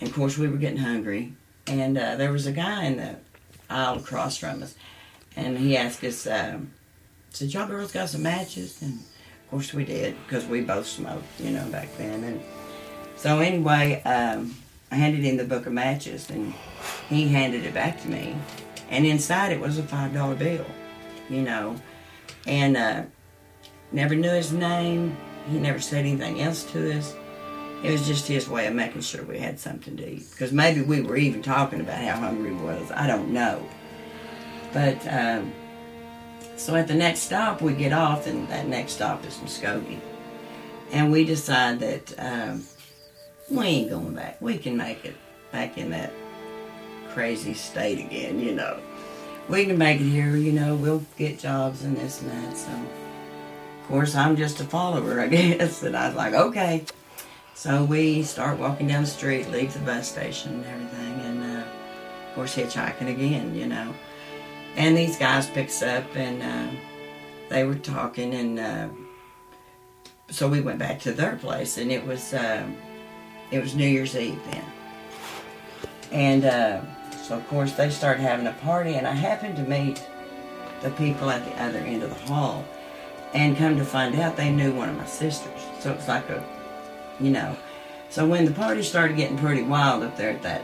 and 0.00 0.08
of 0.08 0.14
course 0.14 0.38
we 0.38 0.48
were 0.48 0.56
getting 0.56 0.78
hungry, 0.78 1.34
and 1.66 1.98
uh, 1.98 2.16
there 2.16 2.32
was 2.32 2.46
a 2.46 2.52
guy 2.52 2.84
in 2.84 2.96
the 2.96 3.16
aisle 3.68 3.98
across 3.98 4.36
from 4.36 4.62
us, 4.62 4.74
and 5.36 5.58
he 5.58 5.76
asked 5.76 6.02
us, 6.04 6.26
um, 6.26 6.72
said, 7.30 7.52
"Y'all 7.52 7.66
girls 7.66 7.92
got 7.92 8.08
some 8.08 8.22
matches?" 8.22 8.80
and 8.82 8.94
of 8.94 9.50
course 9.50 9.74
we 9.74 9.84
did 9.84 10.16
because 10.24 10.46
we 10.46 10.60
both 10.60 10.86
smoked, 10.86 11.24
you 11.40 11.50
know, 11.50 11.66
back 11.68 11.88
then. 11.98 12.22
And 12.24 12.40
so 13.16 13.40
anyway, 13.40 14.02
um, 14.04 14.54
I 14.90 14.96
handed 14.96 15.22
him 15.24 15.36
the 15.36 15.44
book 15.44 15.66
of 15.66 15.72
matches, 15.72 16.30
and 16.30 16.54
he 17.08 17.28
handed 17.28 17.64
it 17.64 17.74
back 17.74 18.00
to 18.02 18.08
me. 18.08 18.36
And 18.90 19.04
inside 19.04 19.52
it 19.52 19.60
was 19.60 19.78
a 19.78 19.82
five 19.82 20.14
dollar 20.14 20.34
bill, 20.34 20.66
you 21.28 21.42
know, 21.42 21.76
and 22.46 22.76
uh, 22.76 23.02
never 23.92 24.14
knew 24.14 24.30
his 24.30 24.52
name. 24.52 25.16
He 25.50 25.58
never 25.58 25.80
said 25.80 26.00
anything 26.00 26.40
else 26.40 26.64
to 26.72 26.98
us. 26.98 27.14
It 27.82 27.90
was 27.90 28.06
just 28.06 28.26
his 28.26 28.48
way 28.48 28.66
of 28.66 28.74
making 28.74 29.02
sure 29.02 29.22
we 29.24 29.38
had 29.38 29.60
something 29.60 29.96
to 29.98 30.08
eat. 30.08 30.30
Because 30.30 30.52
maybe 30.52 30.80
we 30.80 31.02
were 31.02 31.16
even 31.16 31.42
talking 31.42 31.80
about 31.80 31.98
how 31.98 32.16
hungry 32.16 32.52
we 32.52 32.62
was. 32.62 32.90
I 32.90 33.06
don't 33.06 33.30
know. 33.30 33.68
But 34.72 35.06
um, 35.06 35.52
so 36.56 36.74
at 36.76 36.88
the 36.88 36.94
next 36.94 37.20
stop, 37.20 37.60
we 37.60 37.74
get 37.74 37.92
off, 37.92 38.26
and 38.26 38.48
that 38.48 38.66
next 38.68 38.92
stop 38.92 39.24
is 39.26 39.36
Muskogee. 39.36 40.00
And 40.92 41.12
we 41.12 41.24
decide 41.24 41.80
that 41.80 42.14
um, 42.18 42.64
we 43.50 43.66
ain't 43.66 43.90
going 43.90 44.14
back. 44.14 44.40
We 44.40 44.56
can 44.56 44.76
make 44.76 45.04
it 45.04 45.16
back 45.52 45.76
in 45.76 45.90
that 45.90 46.12
crazy 47.10 47.54
state 47.54 47.98
again, 47.98 48.40
you 48.40 48.52
know. 48.54 48.80
We 49.48 49.66
can 49.66 49.76
make 49.76 50.00
it 50.00 50.04
here, 50.04 50.36
you 50.36 50.52
know, 50.52 50.74
we'll 50.74 51.04
get 51.16 51.38
jobs 51.38 51.84
and 51.84 51.96
this 51.96 52.22
and 52.22 52.30
that. 52.30 52.56
So, 52.56 52.70
of 52.72 53.88
course, 53.88 54.14
I'm 54.14 54.36
just 54.36 54.60
a 54.60 54.64
follower, 54.64 55.20
I 55.20 55.26
guess. 55.28 55.82
And 55.82 55.96
I 55.96 56.08
was 56.08 56.16
like, 56.16 56.32
okay. 56.32 56.84
So 57.54 57.84
we 57.84 58.22
start 58.22 58.58
walking 58.58 58.88
down 58.88 59.02
the 59.02 59.08
street, 59.08 59.50
leave 59.50 59.72
the 59.72 59.78
bus 59.80 60.10
station 60.10 60.54
and 60.54 60.64
everything, 60.64 61.20
and 61.20 61.42
uh, 61.42 61.64
of 62.28 62.34
course, 62.34 62.56
hitchhiking 62.56 63.08
again, 63.08 63.54
you 63.54 63.66
know. 63.66 63.94
And 64.76 64.96
these 64.96 65.16
guys 65.16 65.48
picks 65.48 65.80
up, 65.82 66.04
and 66.16 66.42
uh, 66.42 66.76
they 67.48 67.64
were 67.64 67.76
talking, 67.76 68.34
and 68.34 68.58
uh, 68.58 68.88
so 70.30 70.48
we 70.48 70.60
went 70.62 70.80
back 70.80 70.98
to 71.02 71.12
their 71.12 71.36
place, 71.36 71.78
and 71.78 71.92
it 71.92 72.04
was 72.04 72.32
it 72.32 73.62
was 73.62 73.76
New 73.76 73.86
Year's 73.86 74.16
Eve 74.16 74.40
then, 74.50 74.64
and 76.10 76.44
so 77.26 77.36
of 77.36 77.48
course 77.48 77.72
they 77.72 77.88
started 77.88 78.20
having 78.20 78.46
a 78.46 78.52
party, 78.52 78.94
and 78.94 79.06
I 79.06 79.12
happened 79.12 79.56
to 79.56 79.62
meet 79.62 80.06
the 80.82 80.90
people 80.90 81.30
at 81.30 81.44
the 81.44 81.62
other 81.62 81.78
end 81.78 82.02
of 82.02 82.10
the 82.10 82.26
hall, 82.26 82.64
And 83.32 83.56
come 83.56 83.76
to 83.78 83.84
find 83.84 84.14
out, 84.14 84.36
they 84.36 84.50
knew 84.50 84.72
one 84.72 84.88
of 84.88 84.96
my 84.96 85.06
sisters. 85.06 85.60
So 85.80 85.92
it's 85.92 86.06
like 86.06 86.28
a, 86.30 86.44
you 87.18 87.30
know. 87.30 87.56
So 88.10 88.24
when 88.28 88.44
the 88.44 88.52
party 88.52 88.82
started 88.82 89.16
getting 89.16 89.36
pretty 89.36 89.62
wild 89.62 90.04
up 90.04 90.16
there 90.16 90.30
at 90.30 90.42
that 90.42 90.62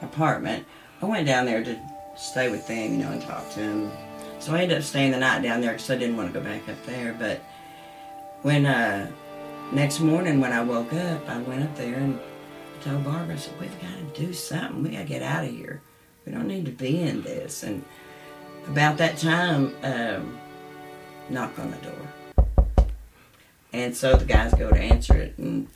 apartment, 0.00 0.64
I 1.02 1.06
went 1.06 1.26
down 1.26 1.44
there 1.44 1.62
to 1.62 1.78
stay 2.16 2.50
with 2.50 2.66
them, 2.66 2.92
you 2.92 2.98
know, 2.98 3.12
and 3.12 3.20
talk 3.20 3.50
to 3.50 3.60
them. 3.60 3.92
So 4.38 4.54
I 4.54 4.62
ended 4.62 4.78
up 4.78 4.84
staying 4.84 5.10
the 5.10 5.18
night 5.18 5.42
down 5.42 5.60
there 5.60 5.72
because 5.72 5.90
I 5.90 5.98
didn't 5.98 6.16
want 6.16 6.32
to 6.32 6.40
go 6.40 6.44
back 6.44 6.66
up 6.68 6.82
there. 6.86 7.14
But 7.18 7.42
when 8.42 8.64
uh, 8.64 9.10
next 9.72 10.00
morning 10.00 10.40
when 10.40 10.52
I 10.52 10.62
woke 10.62 10.92
up, 10.94 11.28
I 11.28 11.38
went 11.38 11.64
up 11.64 11.76
there 11.76 11.96
and 11.96 12.18
told 12.82 13.04
Barbara, 13.04 13.34
I 13.34 13.38
said, 13.38 13.60
we've 13.60 13.80
got 13.80 14.14
to 14.14 14.20
do 14.20 14.32
something. 14.32 14.82
We 14.82 14.90
got 14.90 14.98
to 14.98 15.04
get 15.04 15.22
out 15.22 15.44
of 15.44 15.50
here. 15.50 15.82
We 16.24 16.32
don't 16.32 16.46
need 16.46 16.66
to 16.66 16.72
be 16.72 17.00
in 17.00 17.22
this. 17.22 17.62
And 17.62 17.84
about 18.66 18.96
that 18.98 19.16
time, 19.18 19.74
um, 19.82 20.38
knock 21.30 21.58
on 21.58 21.70
the 21.70 21.76
door. 21.78 22.86
And 23.72 23.96
so 23.96 24.16
the 24.16 24.24
guys 24.24 24.54
go 24.54 24.70
to 24.70 24.76
answer 24.76 25.16
it. 25.16 25.38
And 25.38 25.68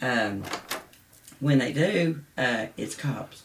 um, 0.00 0.42
when 1.40 1.58
they 1.58 1.72
do, 1.72 2.20
uh, 2.36 2.66
it's 2.76 2.94
cops. 2.94 3.42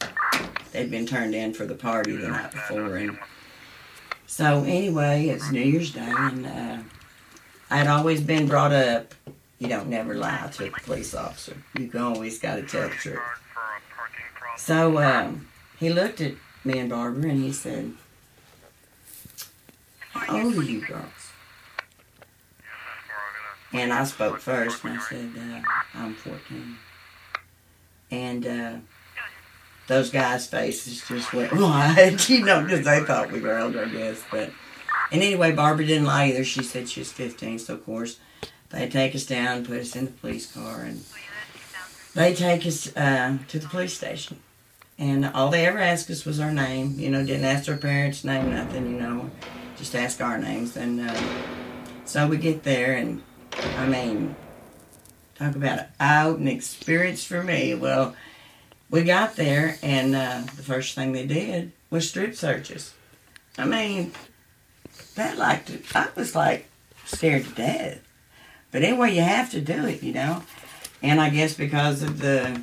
They'd 0.72 0.90
been 0.92 1.06
turned 1.06 1.36
in 1.36 1.54
for 1.54 1.66
the 1.66 1.76
party 1.76 2.16
the 2.16 2.28
night 2.28 2.52
before. 2.52 2.98
And 2.98 3.18
so 4.26 4.64
anyway, 4.64 5.28
it's 5.28 5.52
New 5.52 5.62
Year's 5.62 5.92
Day. 5.92 6.14
And 6.16 6.46
uh, 6.46 6.78
I'd 7.70 7.88
always 7.88 8.22
been 8.22 8.48
brought 8.48 8.74
up 8.74 9.14
you 9.64 9.70
don't 9.70 9.88
never 9.88 10.14
lie 10.14 10.50
to 10.52 10.68
a 10.68 10.72
police 10.72 11.16
officer. 11.16 11.56
You 11.80 11.90
always 11.98 12.38
got 12.38 12.56
to 12.58 12.64
tell 12.64 12.90
the 12.90 12.96
truth. 12.96 13.20
So 14.58 15.02
um, 15.02 15.48
he 15.80 15.90
looked 15.90 16.20
at 16.20 16.34
me 16.66 16.80
and 16.80 16.90
Barbara 16.90 17.30
and 17.30 17.42
he 17.42 17.54
said, 17.54 17.94
How 20.12 20.44
old 20.44 20.58
are 20.58 20.64
you 20.64 20.86
girls? 20.86 21.32
And 23.72 23.94
I 23.94 24.04
spoke 24.04 24.40
first 24.40 24.84
and 24.84 25.00
I 25.00 25.02
said, 25.02 25.32
uh, 25.38 25.62
I'm 25.94 26.14
14. 26.14 26.76
And 28.12 28.46
uh, 28.46 28.74
those 29.88 30.10
guys' 30.10 30.46
faces 30.46 31.08
just 31.08 31.34
went 31.34 31.54
wide, 31.58 32.20
you 32.28 32.44
know, 32.44 32.64
because 32.64 32.84
they 32.84 33.00
thought 33.00 33.32
we 33.32 33.40
were 33.40 33.58
older, 33.58 33.86
I 33.86 33.88
guess. 33.88 34.22
But 34.30 34.52
and 35.10 35.22
anyway, 35.24 35.54
Barbara 35.54 35.86
didn't 35.86 36.06
lie 36.06 36.26
either. 36.26 36.44
She 36.44 36.64
said 36.64 36.90
she 36.90 37.00
was 37.00 37.14
15, 37.14 37.60
so 37.60 37.76
of 37.76 37.86
course 37.86 38.20
they 38.74 38.90
take 38.90 39.14
us 39.14 39.26
down, 39.26 39.66
put 39.66 39.80
us 39.80 39.96
in 39.96 40.06
the 40.06 40.12
police 40.12 40.52
car, 40.52 40.82
and 40.82 41.04
they 42.16 42.34
take 42.34 42.66
us 42.66 42.96
uh, 42.98 43.38
to 43.48 43.60
the 43.60 43.68
police 43.68 43.94
station. 43.94 44.40
And 44.98 45.26
all 45.26 45.50
they 45.50 45.66
ever 45.66 45.80
asked 45.80 46.10
us 46.10 46.26
was 46.26 46.40
our 46.40 46.52
name. 46.52 47.00
You 47.00 47.10
know, 47.10 47.26
didn't 47.26 47.46
ask 47.46 47.70
our 47.70 47.78
parents' 47.78 48.24
name, 48.24 48.52
nothing. 48.52 48.92
You 48.92 49.00
know, 49.00 49.32
just 49.78 49.96
ask 49.96 50.20
our 50.22 50.38
names. 50.38 50.76
And 50.76 51.02
uh, 51.02 51.22
so 52.06 52.28
we 52.28 52.38
get 52.38 52.64
there, 52.64 52.96
and 52.96 53.22
I 53.78 53.88
mean, 53.88 54.36
talk 55.36 55.56
about 55.56 55.80
an 55.80 55.88
eye-opening 56.00 56.56
experience 56.56 57.24
for 57.24 57.44
me. 57.44 57.76
Well, 57.76 58.16
we 58.90 59.04
got 59.04 59.36
there, 59.36 59.78
and 59.82 60.16
uh, 60.16 60.42
the 60.56 60.64
first 60.64 60.96
thing 60.96 61.12
they 61.12 61.26
did 61.26 61.72
was 61.90 62.10
strip 62.10 62.36
searches. 62.36 62.94
I 63.58 63.66
mean, 63.66 64.14
that 65.16 65.38
like 65.38 65.96
I 65.96 66.08
was 66.16 66.36
like 66.36 66.68
scared 67.06 67.46
to 67.46 67.52
death. 67.52 68.00
But 68.74 68.82
anyway, 68.82 69.16
you 69.16 69.22
have 69.22 69.52
to 69.52 69.62
do 69.62 69.86
it, 69.86 70.04
you 70.04 70.14
know. 70.14 70.44
And 71.02 71.22
I 71.22 71.30
guess 71.30 71.54
because 71.54 72.02
of 72.02 72.20
the 72.20 72.62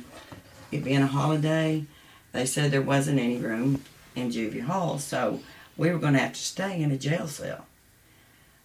it 0.71 0.83
being 0.83 1.01
a 1.01 1.07
holiday, 1.07 1.85
they 2.33 2.45
said 2.45 2.71
there 2.71 2.81
wasn't 2.81 3.19
any 3.19 3.37
room 3.37 3.81
in 4.15 4.29
Juvie 4.29 4.61
Hall, 4.61 4.99
so 4.99 5.39
we 5.77 5.89
were 5.89 5.97
going 5.97 6.13
to 6.13 6.19
have 6.19 6.33
to 6.33 6.39
stay 6.39 6.81
in 6.81 6.91
a 6.91 6.97
jail 6.97 7.27
cell. 7.27 7.65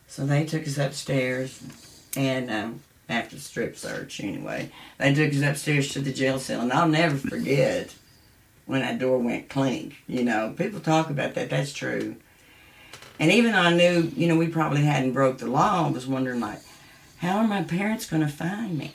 So 0.08 0.26
they 0.26 0.44
took 0.44 0.66
us 0.66 0.76
upstairs, 0.76 1.62
and 2.16 2.50
um, 2.50 2.80
after 3.08 3.36
the 3.36 3.42
strip 3.42 3.76
search, 3.76 4.20
anyway, 4.20 4.70
they 4.98 5.14
took 5.14 5.32
us 5.32 5.42
upstairs 5.42 5.92
to 5.92 6.00
the 6.00 6.12
jail 6.12 6.38
cell, 6.38 6.60
and 6.60 6.72
I'll 6.72 6.88
never 6.88 7.16
forget 7.16 7.94
when 8.66 8.80
that 8.80 8.98
door 8.98 9.18
went 9.18 9.48
clink. 9.48 9.96
You 10.08 10.24
know, 10.24 10.54
people 10.56 10.80
talk 10.80 11.10
about 11.10 11.34
that. 11.34 11.50
That's 11.50 11.72
true. 11.72 12.16
And 13.18 13.30
even 13.30 13.52
though 13.52 13.58
I 13.58 13.74
knew, 13.74 14.12
you 14.16 14.26
know, 14.26 14.36
we 14.36 14.48
probably 14.48 14.82
hadn't 14.82 15.12
broke 15.12 15.38
the 15.38 15.46
law, 15.46 15.86
I 15.86 15.90
was 15.90 16.06
wondering 16.06 16.40
like, 16.40 16.60
how 17.18 17.38
are 17.38 17.46
my 17.46 17.62
parents 17.62 18.08
going 18.08 18.22
to 18.22 18.28
find 18.28 18.76
me? 18.76 18.92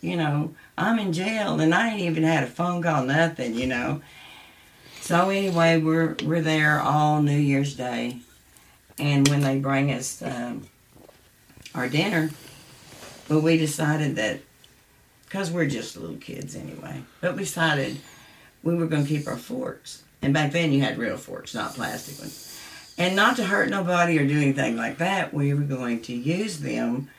You 0.00 0.16
know, 0.16 0.54
I'm 0.76 0.98
in 0.98 1.12
jail 1.12 1.58
and 1.58 1.74
I 1.74 1.90
ain't 1.90 2.02
even 2.02 2.22
had 2.22 2.44
a 2.44 2.48
phone 2.48 2.82
call, 2.82 3.04
nothing, 3.04 3.54
you 3.54 3.66
know. 3.66 4.02
So 5.00 5.30
anyway, 5.30 5.78
we're 5.78 6.16
we're 6.24 6.42
there 6.42 6.80
all 6.80 7.22
New 7.22 7.38
Year's 7.38 7.74
Day, 7.74 8.18
and 8.98 9.26
when 9.28 9.40
they 9.40 9.58
bring 9.58 9.92
us 9.92 10.20
um, 10.20 10.66
our 11.74 11.88
dinner, 11.88 12.30
but 13.28 13.40
we 13.40 13.56
decided 13.56 14.16
that 14.16 14.40
because 15.24 15.50
we're 15.50 15.66
just 15.66 15.96
little 15.96 16.16
kids 16.16 16.56
anyway, 16.56 17.02
but 17.20 17.34
we 17.34 17.40
decided 17.40 17.98
we 18.62 18.74
were 18.74 18.86
going 18.86 19.04
to 19.04 19.08
keep 19.08 19.26
our 19.26 19.36
forks. 19.36 20.02
And 20.22 20.34
back 20.34 20.52
then, 20.52 20.72
you 20.72 20.80
had 20.80 20.98
real 20.98 21.16
forks, 21.16 21.54
not 21.54 21.74
plastic 21.74 22.18
ones. 22.18 22.60
And 22.98 23.14
not 23.14 23.36
to 23.36 23.44
hurt 23.44 23.68
nobody 23.68 24.18
or 24.18 24.26
do 24.26 24.40
anything 24.40 24.76
like 24.76 24.98
that, 24.98 25.32
we 25.32 25.52
were 25.52 25.60
going 25.60 26.00
to 26.02 26.14
use 26.14 26.60
them 26.60 27.10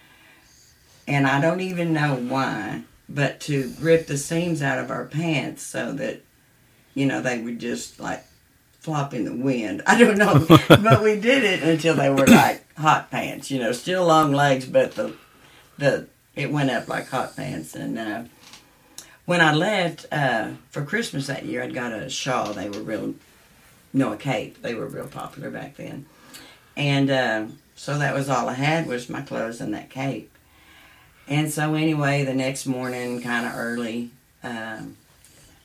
and 1.07 1.25
I 1.25 1.39
don't 1.39 1.61
even 1.61 1.93
know 1.93 2.15
why, 2.15 2.83
but 3.07 3.39
to 3.41 3.73
rip 3.79 4.07
the 4.07 4.17
seams 4.17 4.61
out 4.61 4.79
of 4.79 4.91
our 4.91 5.05
pants 5.05 5.63
so 5.63 5.93
that, 5.93 6.21
you 6.93 7.05
know, 7.05 7.21
they 7.21 7.39
would 7.39 7.59
just 7.59 7.99
like 7.99 8.25
flop 8.79 9.13
in 9.13 9.25
the 9.25 9.35
wind. 9.35 9.81
I 9.87 9.97
don't 9.97 10.17
know, 10.17 10.45
but 10.67 11.01
we 11.01 11.19
did 11.19 11.43
it 11.43 11.63
until 11.63 11.95
they 11.95 12.09
were 12.09 12.27
like 12.27 12.65
hot 12.77 13.09
pants, 13.09 13.49
you 13.49 13.59
know, 13.59 13.71
still 13.71 14.05
long 14.05 14.33
legs, 14.33 14.65
but 14.65 14.93
the 14.93 15.15
the 15.77 16.07
it 16.35 16.51
went 16.51 16.69
up 16.69 16.87
like 16.87 17.09
hot 17.09 17.35
pants. 17.35 17.75
And 17.75 17.97
uh, 17.97 18.23
when 19.25 19.41
I 19.41 19.53
left 19.53 20.05
uh, 20.11 20.51
for 20.69 20.83
Christmas 20.83 21.27
that 21.27 21.45
year, 21.45 21.63
I'd 21.63 21.73
got 21.73 21.93
a 21.93 22.09
shawl. 22.09 22.53
They 22.53 22.69
were 22.69 22.81
real, 22.81 23.15
no, 23.93 24.13
a 24.13 24.17
cape. 24.17 24.61
They 24.61 24.73
were 24.73 24.87
real 24.87 25.07
popular 25.07 25.49
back 25.49 25.75
then, 25.77 26.05
and 26.75 27.09
uh, 27.09 27.45
so 27.75 27.97
that 27.97 28.13
was 28.13 28.29
all 28.29 28.49
I 28.49 28.53
had 28.53 28.87
was 28.87 29.09
my 29.09 29.21
clothes 29.21 29.61
and 29.61 29.73
that 29.73 29.89
cape. 29.89 30.31
And 31.27 31.51
so 31.51 31.73
anyway, 31.73 32.23
the 32.23 32.33
next 32.33 32.65
morning, 32.65 33.21
kind 33.21 33.45
of 33.45 33.53
early, 33.55 34.11
um, 34.43 34.95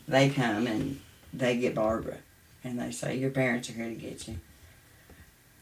they 0.09 0.29
come 0.29 0.66
and 0.66 1.01
they 1.33 1.57
get 1.57 1.75
Barbara, 1.75 2.18
and 2.64 2.81
they 2.81 2.90
say, 2.90 3.16
"Your 3.16 3.31
parents 3.31 3.70
are 3.70 3.75
here 3.75 3.88
to 3.88 3.94
get 3.94 4.27
you." 4.27 4.38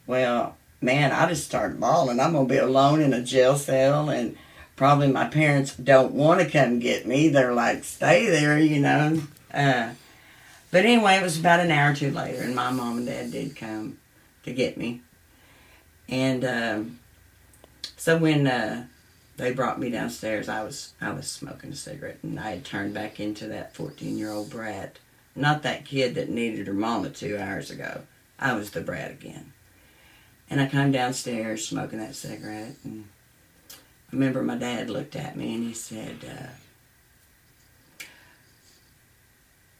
Well, 0.06 0.56
man, 0.80 1.12
I 1.12 1.28
just 1.28 1.44
started 1.44 1.78
bawling. 1.78 2.18
I'm 2.18 2.32
gonna 2.32 2.48
be 2.48 2.56
alone 2.56 3.02
in 3.02 3.12
a 3.12 3.22
jail 3.22 3.56
cell, 3.56 4.08
and 4.08 4.36
probably 4.74 5.08
my 5.08 5.26
parents 5.26 5.76
don't 5.76 6.12
want 6.12 6.40
to 6.40 6.48
come 6.48 6.78
get 6.78 7.06
me. 7.06 7.28
They're 7.28 7.54
like, 7.54 7.84
"Stay 7.84 8.26
there," 8.26 8.58
you 8.58 8.80
know. 8.80 9.22
Uh, 9.52 9.90
but 10.70 10.84
anyway, 10.84 11.16
it 11.16 11.22
was 11.22 11.38
about 11.38 11.60
an 11.60 11.70
hour 11.70 11.92
or 11.92 11.94
two 11.94 12.10
later, 12.10 12.42
and 12.42 12.54
my 12.54 12.70
mom 12.70 12.98
and 12.98 13.06
dad 13.06 13.32
did 13.32 13.54
come 13.56 13.98
to 14.44 14.52
get 14.52 14.78
me. 14.78 15.02
And 16.08 16.44
um, 16.44 16.98
so 17.96 18.16
when 18.16 18.46
uh, 18.46 18.86
they 19.40 19.53
brought 19.53 19.81
me 19.81 19.90
downstairs. 19.90 20.48
I 20.48 20.62
was 20.62 20.92
I 21.00 21.12
was 21.12 21.26
smoking 21.26 21.72
a 21.72 21.76
cigarette, 21.76 22.18
and 22.22 22.38
I 22.38 22.50
had 22.50 22.64
turned 22.64 22.92
back 22.92 23.18
into 23.18 23.46
that 23.48 23.74
fourteen 23.74 24.18
year 24.18 24.31
old 24.31 24.50
brat. 24.50 24.98
Not 25.35 25.62
that 25.62 25.87
kid 25.87 26.14
that 26.14 26.29
needed 26.29 26.66
her 26.66 26.74
mama 26.74 27.09
two 27.11 27.38
hours 27.38 27.70
ago. 27.70 28.03
I 28.38 28.53
was 28.53 28.70
the 28.70 28.81
brat 28.81 29.11
again. 29.11 29.53
And 30.50 30.61
I 30.61 30.66
come 30.66 30.92
downstairs 30.92 31.66
smoking 31.66 32.00
that 32.00 32.16
cigarette, 32.16 32.74
and 32.85 33.09
I 33.70 33.76
remember 34.12 34.42
my 34.42 34.57
dad 34.57 34.90
looked 34.90 35.16
at 35.16 35.37
me 35.37 35.55
and 35.55 35.64
he 35.64 35.72
said, 35.72 36.16
uh, 36.24 38.05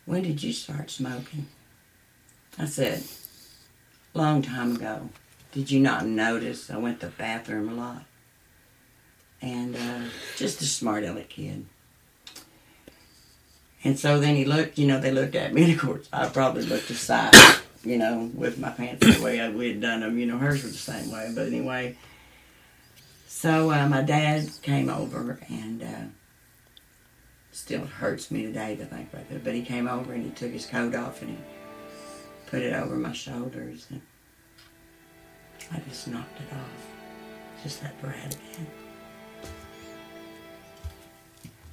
"When 0.07 0.23
did 0.23 0.42
you 0.42 0.53
start 0.53 0.90
smoking?" 0.90 1.49
I 2.59 2.64
said, 2.64 3.05
"Long 4.14 4.40
time 4.40 4.77
ago." 4.77 5.11
Did 5.53 5.70
you 5.70 5.81
not 5.81 6.07
notice 6.07 6.70
I 6.70 6.77
went 6.77 7.01
to 7.01 7.07
the 7.07 7.12
bathroom 7.12 7.68
a 7.68 7.75
lot? 7.75 8.05
And 9.42 9.76
uh, 9.76 10.03
just 10.37 10.61
a 10.61 10.66
smart 10.66 11.05
aleck 11.05 11.29
kid. 11.29 11.66
And 13.83 13.98
so 13.98 14.20
then 14.20 14.37
he 14.37 14.44
looked, 14.44 14.79
you 14.79 14.87
know, 14.87 15.00
they 15.00 15.11
looked 15.11 15.35
at 15.35 15.55
me, 15.55 15.64
and 15.64 15.72
of 15.72 15.81
course, 15.81 16.09
I 16.12 16.29
probably 16.29 16.64
looked 16.64 16.90
aside, 16.90 17.35
you 17.83 17.96
know, 17.96 18.31
with 18.35 18.59
my 18.59 18.70
pants 18.70 19.07
the 19.07 19.22
way 19.22 19.40
I, 19.40 19.48
we 19.48 19.68
had 19.68 19.81
done 19.81 20.00
them. 20.00 20.18
You 20.18 20.26
know, 20.26 20.37
hers 20.37 20.62
were 20.62 20.68
the 20.68 20.76
same 20.76 21.11
way. 21.11 21.33
But 21.35 21.46
anyway, 21.46 21.96
so 23.26 23.72
uh, 23.72 23.88
my 23.88 24.03
dad 24.03 24.50
came 24.61 24.90
over, 24.90 25.40
and 25.48 25.83
uh, 25.83 26.11
still 27.53 27.87
hurts 27.87 28.31
me 28.31 28.42
today 28.42 28.76
to 28.76 28.85
think 28.85 29.12
about 29.12 29.26
it. 29.31 29.42
But 29.42 29.55
he 29.55 29.62
came 29.62 29.88
over 29.88 30.12
and 30.12 30.24
he 30.24 30.31
took 30.31 30.53
his 30.53 30.66
coat 30.66 30.94
off 30.94 31.22
and 31.22 31.31
he 31.31 31.38
put 32.46 32.62
it 32.62 32.74
over 32.74 32.96
my 32.96 33.12
shoulders, 33.12 33.87
and 33.88 34.03
I 35.72 35.81
just 35.88 36.07
knocked 36.07 36.38
it 36.38 36.53
off. 36.55 37.62
Just 37.62 37.83
that 37.83 38.00
brat 38.03 38.35
again. 38.35 38.66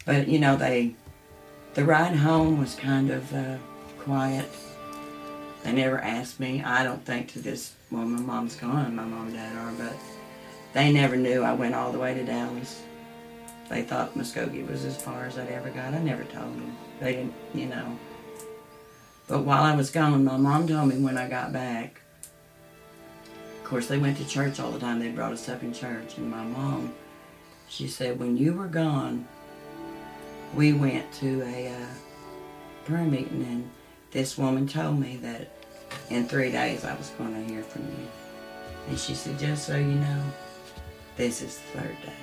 But 0.07 0.27
you 0.27 0.39
know, 0.39 0.55
they 0.55 0.95
the 1.75 1.85
ride 1.85 2.15
home 2.15 2.57
was 2.57 2.73
kind 2.73 3.11
of 3.11 3.31
uh, 3.35 3.57
quiet. 3.99 4.49
They 5.63 5.73
never 5.73 5.99
asked 5.99 6.39
me. 6.39 6.63
I 6.63 6.83
don't 6.83 7.05
think 7.05 7.31
to 7.33 7.39
this. 7.39 7.75
Well, 7.91 8.05
my 8.05 8.19
mom's 8.19 8.55
gone. 8.55 8.95
My 8.95 9.03
mom 9.03 9.27
and 9.27 9.35
dad 9.35 9.55
are, 9.55 9.73
but 9.73 9.93
they 10.73 10.91
never 10.91 11.15
knew 11.15 11.43
I 11.43 11.53
went 11.53 11.75
all 11.75 11.91
the 11.91 11.99
way 11.99 12.13
to 12.13 12.23
Dallas. 12.23 12.81
They 13.69 13.83
thought 13.83 14.15
Muskogee 14.15 14.67
was 14.67 14.85
as 14.85 14.99
far 14.99 15.25
as 15.25 15.37
I'd 15.37 15.49
ever 15.49 15.69
got. 15.69 15.93
I 15.93 15.99
never 15.99 16.23
told 16.23 16.55
them. 16.55 16.77
They 17.01 17.13
didn't, 17.13 17.33
you 17.53 17.65
know. 17.65 17.99
But 19.27 19.43
while 19.43 19.63
I 19.63 19.75
was 19.75 19.91
gone, 19.91 20.23
my 20.23 20.37
mom 20.37 20.67
told 20.67 20.87
me 20.87 20.97
when 20.97 21.17
I 21.17 21.27
got 21.27 21.51
back. 21.51 21.99
Of 23.57 23.63
course, 23.65 23.87
they 23.87 23.97
went 23.97 24.17
to 24.19 24.25
church 24.25 24.59
all 24.61 24.71
the 24.71 24.79
time. 24.79 24.99
They 24.99 25.09
brought 25.09 25.33
us 25.33 25.49
up 25.49 25.63
in 25.63 25.73
church. 25.73 26.17
And 26.17 26.31
my 26.31 26.43
mom, 26.43 26.93
she 27.67 27.89
said, 27.89 28.19
when 28.19 28.37
you 28.37 28.53
were 28.53 28.67
gone, 28.67 29.27
we 30.55 30.73
went 30.73 31.11
to 31.13 31.41
a 31.43 31.67
uh, 31.67 31.87
prayer 32.85 33.03
meeting, 33.03 33.45
and 33.49 33.69
this 34.11 34.37
woman 34.37 34.67
told 34.67 34.99
me 34.99 35.17
that 35.17 35.51
in 36.09 36.27
three 36.27 36.51
days 36.51 36.85
I 36.85 36.95
was 36.95 37.09
going 37.17 37.33
to 37.33 37.51
hear 37.51 37.63
from 37.63 37.83
you. 37.83 38.07
And 38.87 38.97
she 38.97 39.13
said, 39.13 39.37
just 39.37 39.67
so 39.67 39.75
you 39.75 39.85
know, 39.85 40.23
this 41.17 41.41
is 41.41 41.57
the 41.57 41.79
third 41.79 41.97
day. 42.05 42.13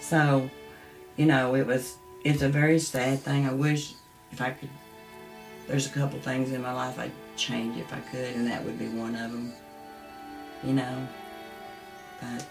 So, 0.00 0.48
you 1.16 1.26
know, 1.26 1.54
it 1.54 1.66
was, 1.66 1.96
it's 2.24 2.42
a 2.42 2.48
very 2.48 2.78
sad 2.78 3.20
thing. 3.20 3.46
I 3.46 3.52
wish 3.52 3.94
if 4.32 4.40
I 4.40 4.50
could, 4.50 4.68
there's 5.66 5.86
a 5.86 5.90
couple 5.90 6.18
things 6.20 6.52
in 6.52 6.62
my 6.62 6.72
life 6.72 6.98
I'd 6.98 7.12
change 7.36 7.78
if 7.78 7.92
I 7.92 8.00
could, 8.00 8.36
and 8.36 8.46
that 8.46 8.64
would 8.64 8.78
be 8.78 8.88
one 8.88 9.14
of 9.14 9.32
them, 9.32 9.52
you 10.62 10.74
know. 10.74 11.08
But 12.20 12.44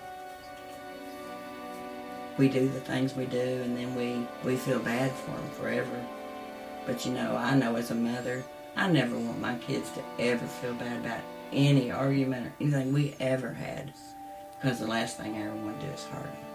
we 2.39 2.47
do 2.47 2.69
the 2.69 2.79
things 2.79 3.15
we 3.15 3.25
do, 3.25 3.37
and 3.37 3.77
then 3.77 3.93
we, 3.95 4.25
we 4.49 4.55
feel 4.55 4.79
bad 4.79 5.11
for 5.11 5.31
them 5.31 5.49
forever. 5.51 6.05
But, 6.85 7.05
you 7.05 7.11
know, 7.11 7.35
I 7.35 7.53
know 7.53 7.75
as 7.75 7.91
a 7.91 7.95
mother, 7.95 8.43
I 8.77 8.89
never 8.89 9.17
want 9.17 9.39
my 9.39 9.55
kids 9.55 9.91
to 9.91 10.03
ever 10.23 10.45
feel 10.45 10.73
bad 10.73 11.01
about 11.01 11.19
any 11.51 11.91
argument 11.91 12.47
or 12.47 12.53
anything 12.61 12.93
we 12.93 13.13
ever 13.19 13.51
had. 13.53 13.93
Because 14.55 14.79
the 14.79 14.87
last 14.87 15.17
thing 15.17 15.35
I 15.35 15.47
ever 15.47 15.55
want 15.55 15.81
to 15.81 15.85
do 15.85 15.91
is 15.91 16.05
hurt 16.05 16.23
them. 16.23 16.48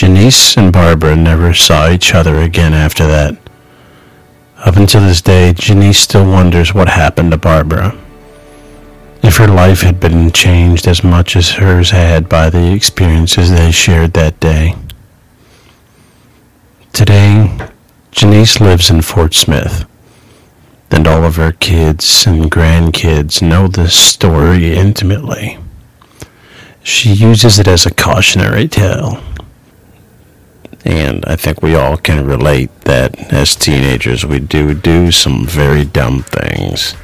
Janice 0.00 0.56
and 0.56 0.72
Barbara 0.72 1.14
never 1.14 1.52
saw 1.52 1.90
each 1.90 2.14
other 2.14 2.36
again 2.36 2.72
after 2.72 3.06
that. 3.06 3.36
Up 4.56 4.76
until 4.76 5.02
this 5.02 5.20
day, 5.20 5.52
Janice 5.52 5.98
still 5.98 6.24
wonders 6.24 6.72
what 6.72 6.88
happened 6.88 7.32
to 7.32 7.36
Barbara. 7.36 7.94
If 9.22 9.36
her 9.36 9.46
life 9.46 9.82
had 9.82 10.00
been 10.00 10.32
changed 10.32 10.88
as 10.88 11.04
much 11.04 11.36
as 11.36 11.50
hers 11.50 11.90
had 11.90 12.30
by 12.30 12.48
the 12.48 12.72
experiences 12.72 13.50
they 13.50 13.72
shared 13.72 14.14
that 14.14 14.40
day. 14.40 14.74
Today, 16.94 17.68
Janice 18.10 18.58
lives 18.58 18.88
in 18.88 19.02
Fort 19.02 19.34
Smith, 19.34 19.84
and 20.90 21.06
all 21.06 21.24
of 21.24 21.36
her 21.36 21.52
kids 21.52 22.26
and 22.26 22.50
grandkids 22.50 23.42
know 23.42 23.68
this 23.68 23.92
story 23.92 24.74
intimately. 24.74 25.58
She 26.82 27.12
uses 27.12 27.58
it 27.58 27.68
as 27.68 27.84
a 27.84 27.92
cautionary 27.92 28.66
tale 28.66 29.22
and 30.84 31.24
I 31.26 31.36
think 31.36 31.62
we 31.62 31.74
all 31.74 31.96
can 31.96 32.26
relate 32.26 32.70
that 32.82 33.32
as 33.32 33.54
teenagers 33.54 34.24
we 34.24 34.38
do 34.38 34.74
do 34.74 35.10
some 35.10 35.46
very 35.46 35.84
dumb 35.84 36.22
things. 36.22 36.94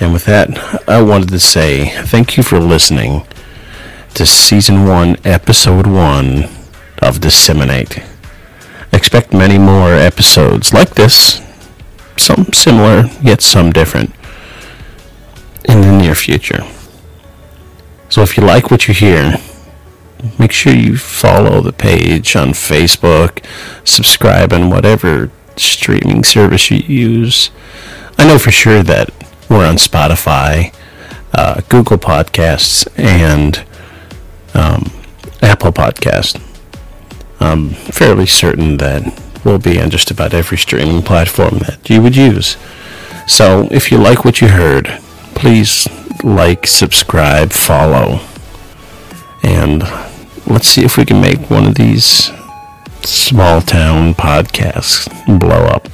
And 0.00 0.12
with 0.12 0.24
that, 0.24 0.88
I 0.88 1.02
wanted 1.02 1.28
to 1.28 1.38
say 1.38 1.90
thank 2.06 2.36
you 2.36 2.42
for 2.42 2.58
listening 2.58 3.26
to 4.14 4.26
Season 4.26 4.86
1, 4.86 5.18
Episode 5.24 5.86
1 5.86 6.48
of 7.02 7.20
Disseminate. 7.20 8.02
Expect 8.92 9.32
many 9.32 9.58
more 9.58 9.92
episodes 9.92 10.72
like 10.72 10.94
this, 10.94 11.40
some 12.16 12.46
similar, 12.52 13.04
yet 13.22 13.40
some 13.40 13.70
different, 13.70 14.14
in 15.66 15.80
the 15.82 15.96
near 15.96 16.14
future. 16.14 16.64
So 18.08 18.22
if 18.22 18.36
you 18.36 18.42
like 18.42 18.70
what 18.70 18.88
you 18.88 18.94
hear, 18.94 19.36
make 20.38 20.52
sure 20.52 20.72
you 20.72 20.96
follow 20.96 21.60
the 21.60 21.72
page 21.72 22.36
on 22.36 22.48
Facebook, 22.50 23.44
subscribe 23.84 24.52
on 24.52 24.70
whatever 24.70 25.30
streaming 25.56 26.24
service 26.24 26.70
you 26.70 26.78
use. 26.78 27.50
I 28.18 28.26
know 28.26 28.38
for 28.38 28.50
sure 28.50 28.82
that 28.82 29.10
we're 29.48 29.66
on 29.66 29.76
Spotify, 29.76 30.74
uh, 31.32 31.60
Google 31.68 31.98
Podcasts, 31.98 32.86
and 32.98 33.64
um, 34.54 34.90
Apple 35.42 35.72
Podcast. 35.72 36.40
I'm 37.40 37.70
fairly 37.70 38.26
certain 38.26 38.76
that 38.78 39.02
we'll 39.44 39.58
be 39.58 39.80
on 39.80 39.90
just 39.90 40.10
about 40.10 40.34
every 40.34 40.58
streaming 40.58 41.02
platform 41.02 41.58
that 41.60 41.88
you 41.88 42.02
would 42.02 42.16
use. 42.16 42.56
So 43.26 43.68
if 43.70 43.90
you 43.90 43.98
like 43.98 44.24
what 44.24 44.40
you 44.40 44.48
heard, 44.48 44.86
please 45.34 45.88
like, 46.22 46.66
subscribe, 46.66 47.52
follow, 47.52 48.20
and 49.42 49.82
let's 50.50 50.66
see 50.66 50.84
if 50.84 50.96
we 50.96 51.04
can 51.04 51.20
make 51.20 51.48
one 51.48 51.64
of 51.64 51.76
these 51.76 52.32
small 53.02 53.60
town 53.60 54.14
podcasts 54.14 55.08
blow 55.38 55.64
up. 55.66 55.88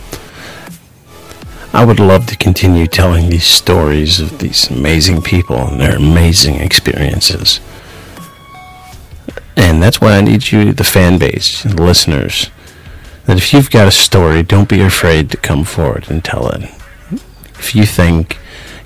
I 1.74 1.84
would 1.84 2.00
love 2.00 2.24
to 2.26 2.36
continue 2.36 2.86
telling 2.86 3.28
these 3.28 3.44
stories 3.44 4.18
of 4.18 4.38
these 4.38 4.70
amazing 4.70 5.20
people 5.20 5.58
and 5.58 5.78
their 5.78 5.96
amazing 5.96 6.54
experiences. 6.54 7.60
And 9.58 9.82
that's 9.82 10.00
why 10.00 10.16
I 10.16 10.22
need 10.22 10.50
you, 10.50 10.72
the 10.72 10.84
fan 10.84 11.18
base, 11.18 11.62
the 11.62 11.82
listeners, 11.82 12.50
that 13.26 13.36
if 13.36 13.52
you've 13.52 13.70
got 13.70 13.88
a 13.88 13.92
story, 13.92 14.42
don't 14.42 14.70
be 14.70 14.80
afraid 14.80 15.30
to 15.30 15.36
come 15.36 15.64
forward 15.64 16.10
and 16.10 16.24
tell 16.24 16.48
it. 16.48 16.70
If 17.58 17.74
you 17.74 17.84
think, 17.84 18.38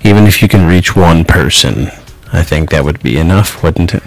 even 0.03 0.25
if 0.25 0.41
you 0.41 0.49
can 0.49 0.67
reach 0.67 0.97
one 0.97 1.23
person, 1.23 1.87
I 2.33 2.43
think 2.43 2.71
that 2.71 2.83
would 2.83 3.01
be 3.01 3.17
enough, 3.17 3.63
wouldn't 3.63 3.93
it? 3.93 4.03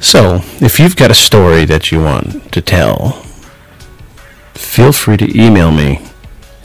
So, 0.00 0.42
if 0.60 0.78
you've 0.78 0.96
got 0.96 1.10
a 1.10 1.14
story 1.14 1.64
that 1.64 1.90
you 1.90 2.02
want 2.02 2.52
to 2.52 2.60
tell, 2.60 3.22
feel 4.54 4.92
free 4.92 5.16
to 5.16 5.40
email 5.40 5.70
me 5.70 6.00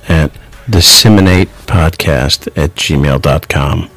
at 0.08 0.32
disseminatepodcast 0.68 2.48
at 2.58 2.76
gmail.com. 2.76 3.90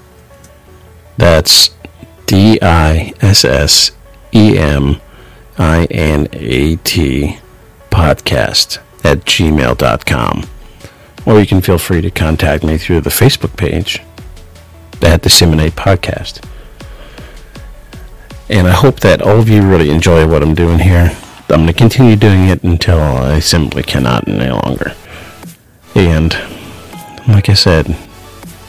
That's 1.17 1.71
D 2.27 2.59
I 2.63 3.13
S 3.21 3.45
S 3.45 3.91
E 4.33 4.57
M 4.59 5.01
I 5.59 5.85
N 5.91 6.29
A 6.33 6.77
T 6.77 7.39
podcast 7.91 8.79
at 9.05 9.19
gmail.com. 9.25 10.45
Or 11.27 11.41
you 11.41 11.47
can 11.47 11.61
feel 11.61 11.79
free 11.79 12.01
to 12.01 12.11
contact 12.11 12.65
me 12.65 12.79
through 12.79 13.03
the 13.03 13.11
Facebook 13.11 13.57
page 13.57 14.01
at 15.03 15.23
Disseminate 15.23 15.75
Podcast. 15.77 16.45
And 18.53 18.69
I 18.69 18.73
hope 18.73 19.01
that 19.01 19.23
all 19.23 19.41
of 19.41 19.49
you 19.49 19.63
really 19.63 19.89
enjoy 19.89 20.29
what 20.29 20.43
I'm 20.43 20.55
doing 20.55 20.79
here. 20.79 21.17
I'm 21.49 21.61
going 21.61 21.67
to 21.69 21.73
continue 21.73 22.17
doing 22.17 22.49
it 22.49 22.63
until 22.63 22.99
I 23.01 23.41
simply 23.41 23.83
cannot 23.83 24.29
any 24.29 24.51
longer. 24.51 24.93
And 25.95 26.35
like 27.27 27.49
I 27.49 27.55
said, 27.55 27.97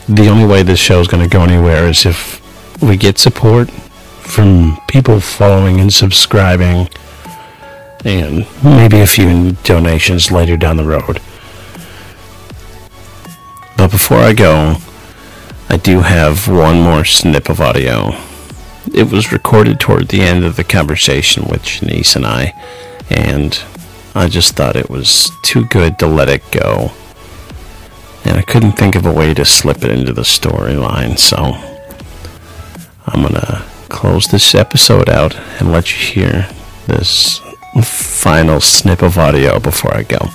the 0.08 0.28
only 0.28 0.46
way 0.46 0.62
this 0.62 0.78
show 0.78 1.00
is 1.00 1.06
going 1.06 1.22
to 1.22 1.28
go 1.28 1.42
anywhere 1.42 1.86
is 1.86 2.06
if 2.06 2.40
we 2.82 2.96
get 2.96 3.18
support 3.18 3.70
from 3.70 4.78
people 4.88 5.20
following 5.20 5.80
and 5.80 5.92
subscribing 5.92 6.88
and 8.06 8.46
maybe 8.64 9.00
a 9.00 9.06
few 9.06 9.52
donations 9.64 10.32
later 10.32 10.56
down 10.56 10.78
the 10.78 10.84
road. 10.84 11.20
But 13.76 13.90
before 13.90 14.20
I 14.20 14.32
go, 14.32 14.76
I 15.68 15.76
do 15.76 16.00
have 16.00 16.48
one 16.48 16.80
more 16.80 17.04
snip 17.04 17.50
of 17.50 17.60
audio. 17.60 18.14
It 18.92 19.10
was 19.10 19.32
recorded 19.32 19.80
toward 19.80 20.08
the 20.08 20.20
end 20.20 20.44
of 20.44 20.56
the 20.56 20.64
conversation 20.64 21.44
with 21.48 21.62
Janice 21.62 22.16
and 22.16 22.26
I, 22.26 22.52
and 23.08 23.58
I 24.14 24.28
just 24.28 24.54
thought 24.54 24.76
it 24.76 24.90
was 24.90 25.30
too 25.42 25.64
good 25.66 25.98
to 25.98 26.06
let 26.06 26.28
it 26.28 26.42
go. 26.50 26.92
And 28.24 28.38
I 28.38 28.42
couldn't 28.42 28.72
think 28.72 28.94
of 28.94 29.06
a 29.06 29.12
way 29.12 29.34
to 29.34 29.44
slip 29.44 29.84
it 29.84 29.90
into 29.90 30.12
the 30.12 30.22
storyline, 30.22 31.18
so 31.18 31.36
I'm 33.06 33.22
gonna 33.22 33.64
close 33.88 34.26
this 34.28 34.54
episode 34.54 35.08
out 35.08 35.36
and 35.58 35.72
let 35.72 35.90
you 35.90 36.22
hear 36.22 36.48
this 36.86 37.40
final 37.82 38.60
snip 38.60 39.02
of 39.02 39.18
audio 39.18 39.58
before 39.58 39.96
I 39.96 40.02
go. 40.02 40.28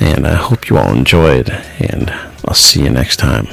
And 0.00 0.26
I 0.26 0.34
hope 0.34 0.68
you 0.68 0.76
all 0.76 0.92
enjoyed, 0.92 1.50
and 1.50 2.10
I'll 2.46 2.54
see 2.54 2.82
you 2.82 2.90
next 2.90 3.16
time. 3.16 3.46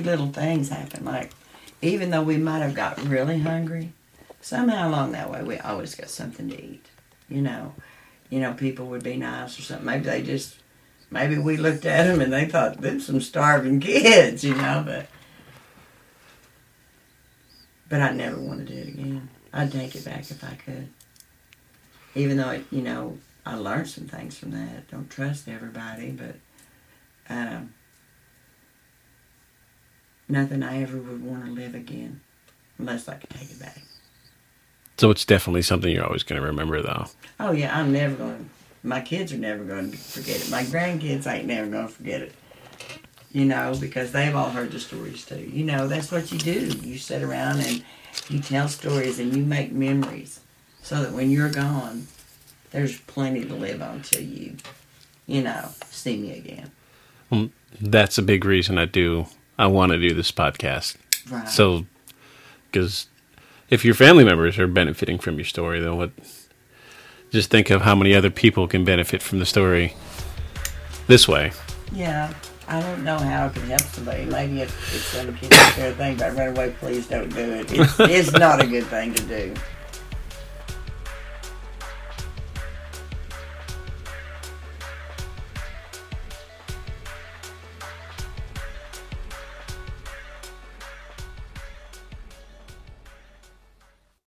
Little 0.00 0.28
things 0.28 0.68
happen. 0.68 1.04
Like, 1.04 1.32
even 1.82 2.10
though 2.10 2.22
we 2.22 2.36
might 2.36 2.60
have 2.60 2.74
got 2.74 3.00
really 3.02 3.40
hungry, 3.40 3.92
somehow 4.40 4.88
along 4.88 5.12
that 5.12 5.30
way 5.30 5.42
we 5.42 5.58
always 5.58 5.94
got 5.94 6.10
something 6.10 6.48
to 6.48 6.62
eat. 6.62 6.86
You 7.28 7.42
know, 7.42 7.74
you 8.30 8.40
know, 8.40 8.54
people 8.54 8.86
would 8.86 9.02
be 9.02 9.16
nice 9.16 9.58
or 9.58 9.62
something. 9.62 9.86
Maybe 9.86 10.04
they 10.04 10.22
just, 10.22 10.56
maybe 11.10 11.38
we 11.38 11.56
looked 11.56 11.84
at 11.84 12.06
them 12.06 12.20
and 12.20 12.32
they 12.32 12.46
thought 12.46 12.80
them 12.80 13.00
some 13.00 13.20
starving 13.20 13.80
kids. 13.80 14.44
You 14.44 14.54
know, 14.54 14.82
but 14.84 15.06
but 17.88 18.00
I 18.00 18.12
never 18.12 18.38
want 18.38 18.66
to 18.66 18.74
do 18.74 18.80
it 18.80 18.88
again. 18.88 19.28
I'd 19.52 19.72
take 19.72 19.94
it 19.94 20.04
back 20.04 20.30
if 20.30 20.44
I 20.44 20.54
could. 20.54 20.88
Even 22.14 22.36
though 22.36 22.50
it, 22.50 22.64
you 22.70 22.82
know, 22.82 23.18
I 23.46 23.54
learned 23.54 23.88
some 23.88 24.06
things 24.06 24.36
from 24.36 24.50
that. 24.50 24.90
Don't 24.90 25.08
trust 25.08 25.48
everybody, 25.48 26.10
but 26.10 26.36
um, 27.30 27.72
nothing 30.28 30.62
I 30.62 30.82
ever 30.82 30.98
would 30.98 31.24
want 31.24 31.46
to 31.46 31.50
live 31.50 31.74
again 31.74 32.20
unless 32.78 33.08
I 33.08 33.14
could 33.14 33.30
take 33.30 33.50
it 33.50 33.58
back. 33.58 33.80
So 34.98 35.10
it's 35.10 35.24
definitely 35.24 35.62
something 35.62 35.92
you're 35.92 36.04
always 36.04 36.24
going 36.24 36.40
to 36.40 36.46
remember, 36.46 36.82
though. 36.82 37.06
Oh 37.38 37.52
yeah, 37.52 37.76
I'm 37.78 37.92
never 37.92 38.14
going. 38.16 38.36
to. 38.36 38.44
My 38.86 39.00
kids 39.00 39.32
are 39.32 39.38
never 39.38 39.64
going 39.64 39.90
to 39.90 39.96
forget 39.96 40.40
it. 40.40 40.50
My 40.50 40.62
grandkids 40.62 41.26
ain't 41.26 41.46
never 41.46 41.68
going 41.68 41.86
to 41.88 41.92
forget 41.92 42.22
it. 42.22 42.32
You 43.30 43.44
know, 43.44 43.74
because 43.78 44.12
they've 44.12 44.34
all 44.34 44.50
heard 44.50 44.72
the 44.72 44.80
stories 44.80 45.24
too. 45.24 45.40
You 45.40 45.64
know, 45.64 45.86
that's 45.86 46.10
what 46.10 46.32
you 46.32 46.38
do. 46.38 46.68
You 46.82 46.98
sit 46.98 47.22
around 47.22 47.60
and 47.60 47.84
you 48.28 48.40
tell 48.40 48.68
stories 48.68 49.18
and 49.18 49.36
you 49.36 49.44
make 49.44 49.70
memories, 49.70 50.40
so 50.82 51.02
that 51.02 51.12
when 51.12 51.30
you're 51.30 51.50
gone, 51.50 52.06
there's 52.70 52.98
plenty 53.02 53.44
to 53.44 53.54
live 53.54 53.82
on 53.82 54.02
till 54.02 54.22
you, 54.22 54.56
you 55.26 55.42
know, 55.42 55.68
see 55.90 56.16
me 56.16 56.38
again. 56.38 56.70
Well, 57.30 57.50
that's 57.80 58.18
a 58.18 58.22
big 58.22 58.44
reason 58.44 58.78
I 58.78 58.86
do. 58.86 59.26
I 59.58 59.66
want 59.66 59.92
to 59.92 59.98
do 59.98 60.14
this 60.14 60.30
podcast. 60.30 60.96
Right. 61.28 61.48
So, 61.48 61.86
because 62.70 63.08
if 63.70 63.84
your 63.84 63.94
family 63.94 64.24
members 64.24 64.58
are 64.58 64.66
benefiting 64.66 65.18
from 65.18 65.36
your 65.36 65.44
story, 65.44 65.80
then 65.80 65.96
what? 65.96 66.10
Just 67.30 67.50
think 67.50 67.68
of 67.70 67.82
how 67.82 67.94
many 67.94 68.14
other 68.14 68.30
people 68.30 68.66
can 68.68 68.84
benefit 68.84 69.22
from 69.22 69.38
the 69.38 69.46
story 69.46 69.94
this 71.08 71.28
way. 71.28 71.52
Yeah, 71.92 72.32
I 72.68 72.80
don't 72.80 73.04
know 73.04 73.18
how 73.18 73.46
it 73.46 73.54
can 73.54 73.62
help 73.62 73.80
somebody. 73.82 74.24
Maybe 74.24 74.60
if 74.62 74.94
it's 74.94 75.04
some 75.04 75.34
kid 75.36 75.52
out 75.52 75.76
there 75.76 75.92
thing 75.92 76.16
about 76.16 76.36
run 76.36 76.48
away, 76.48 76.74
please 76.78 77.06
don't 77.06 77.28
do 77.34 77.40
it. 77.40 77.72
It's, 77.72 78.00
it's 78.00 78.32
not 78.32 78.62
a 78.62 78.66
good 78.66 78.86
thing 78.86 79.14
to 79.14 79.22
do. 79.24 79.54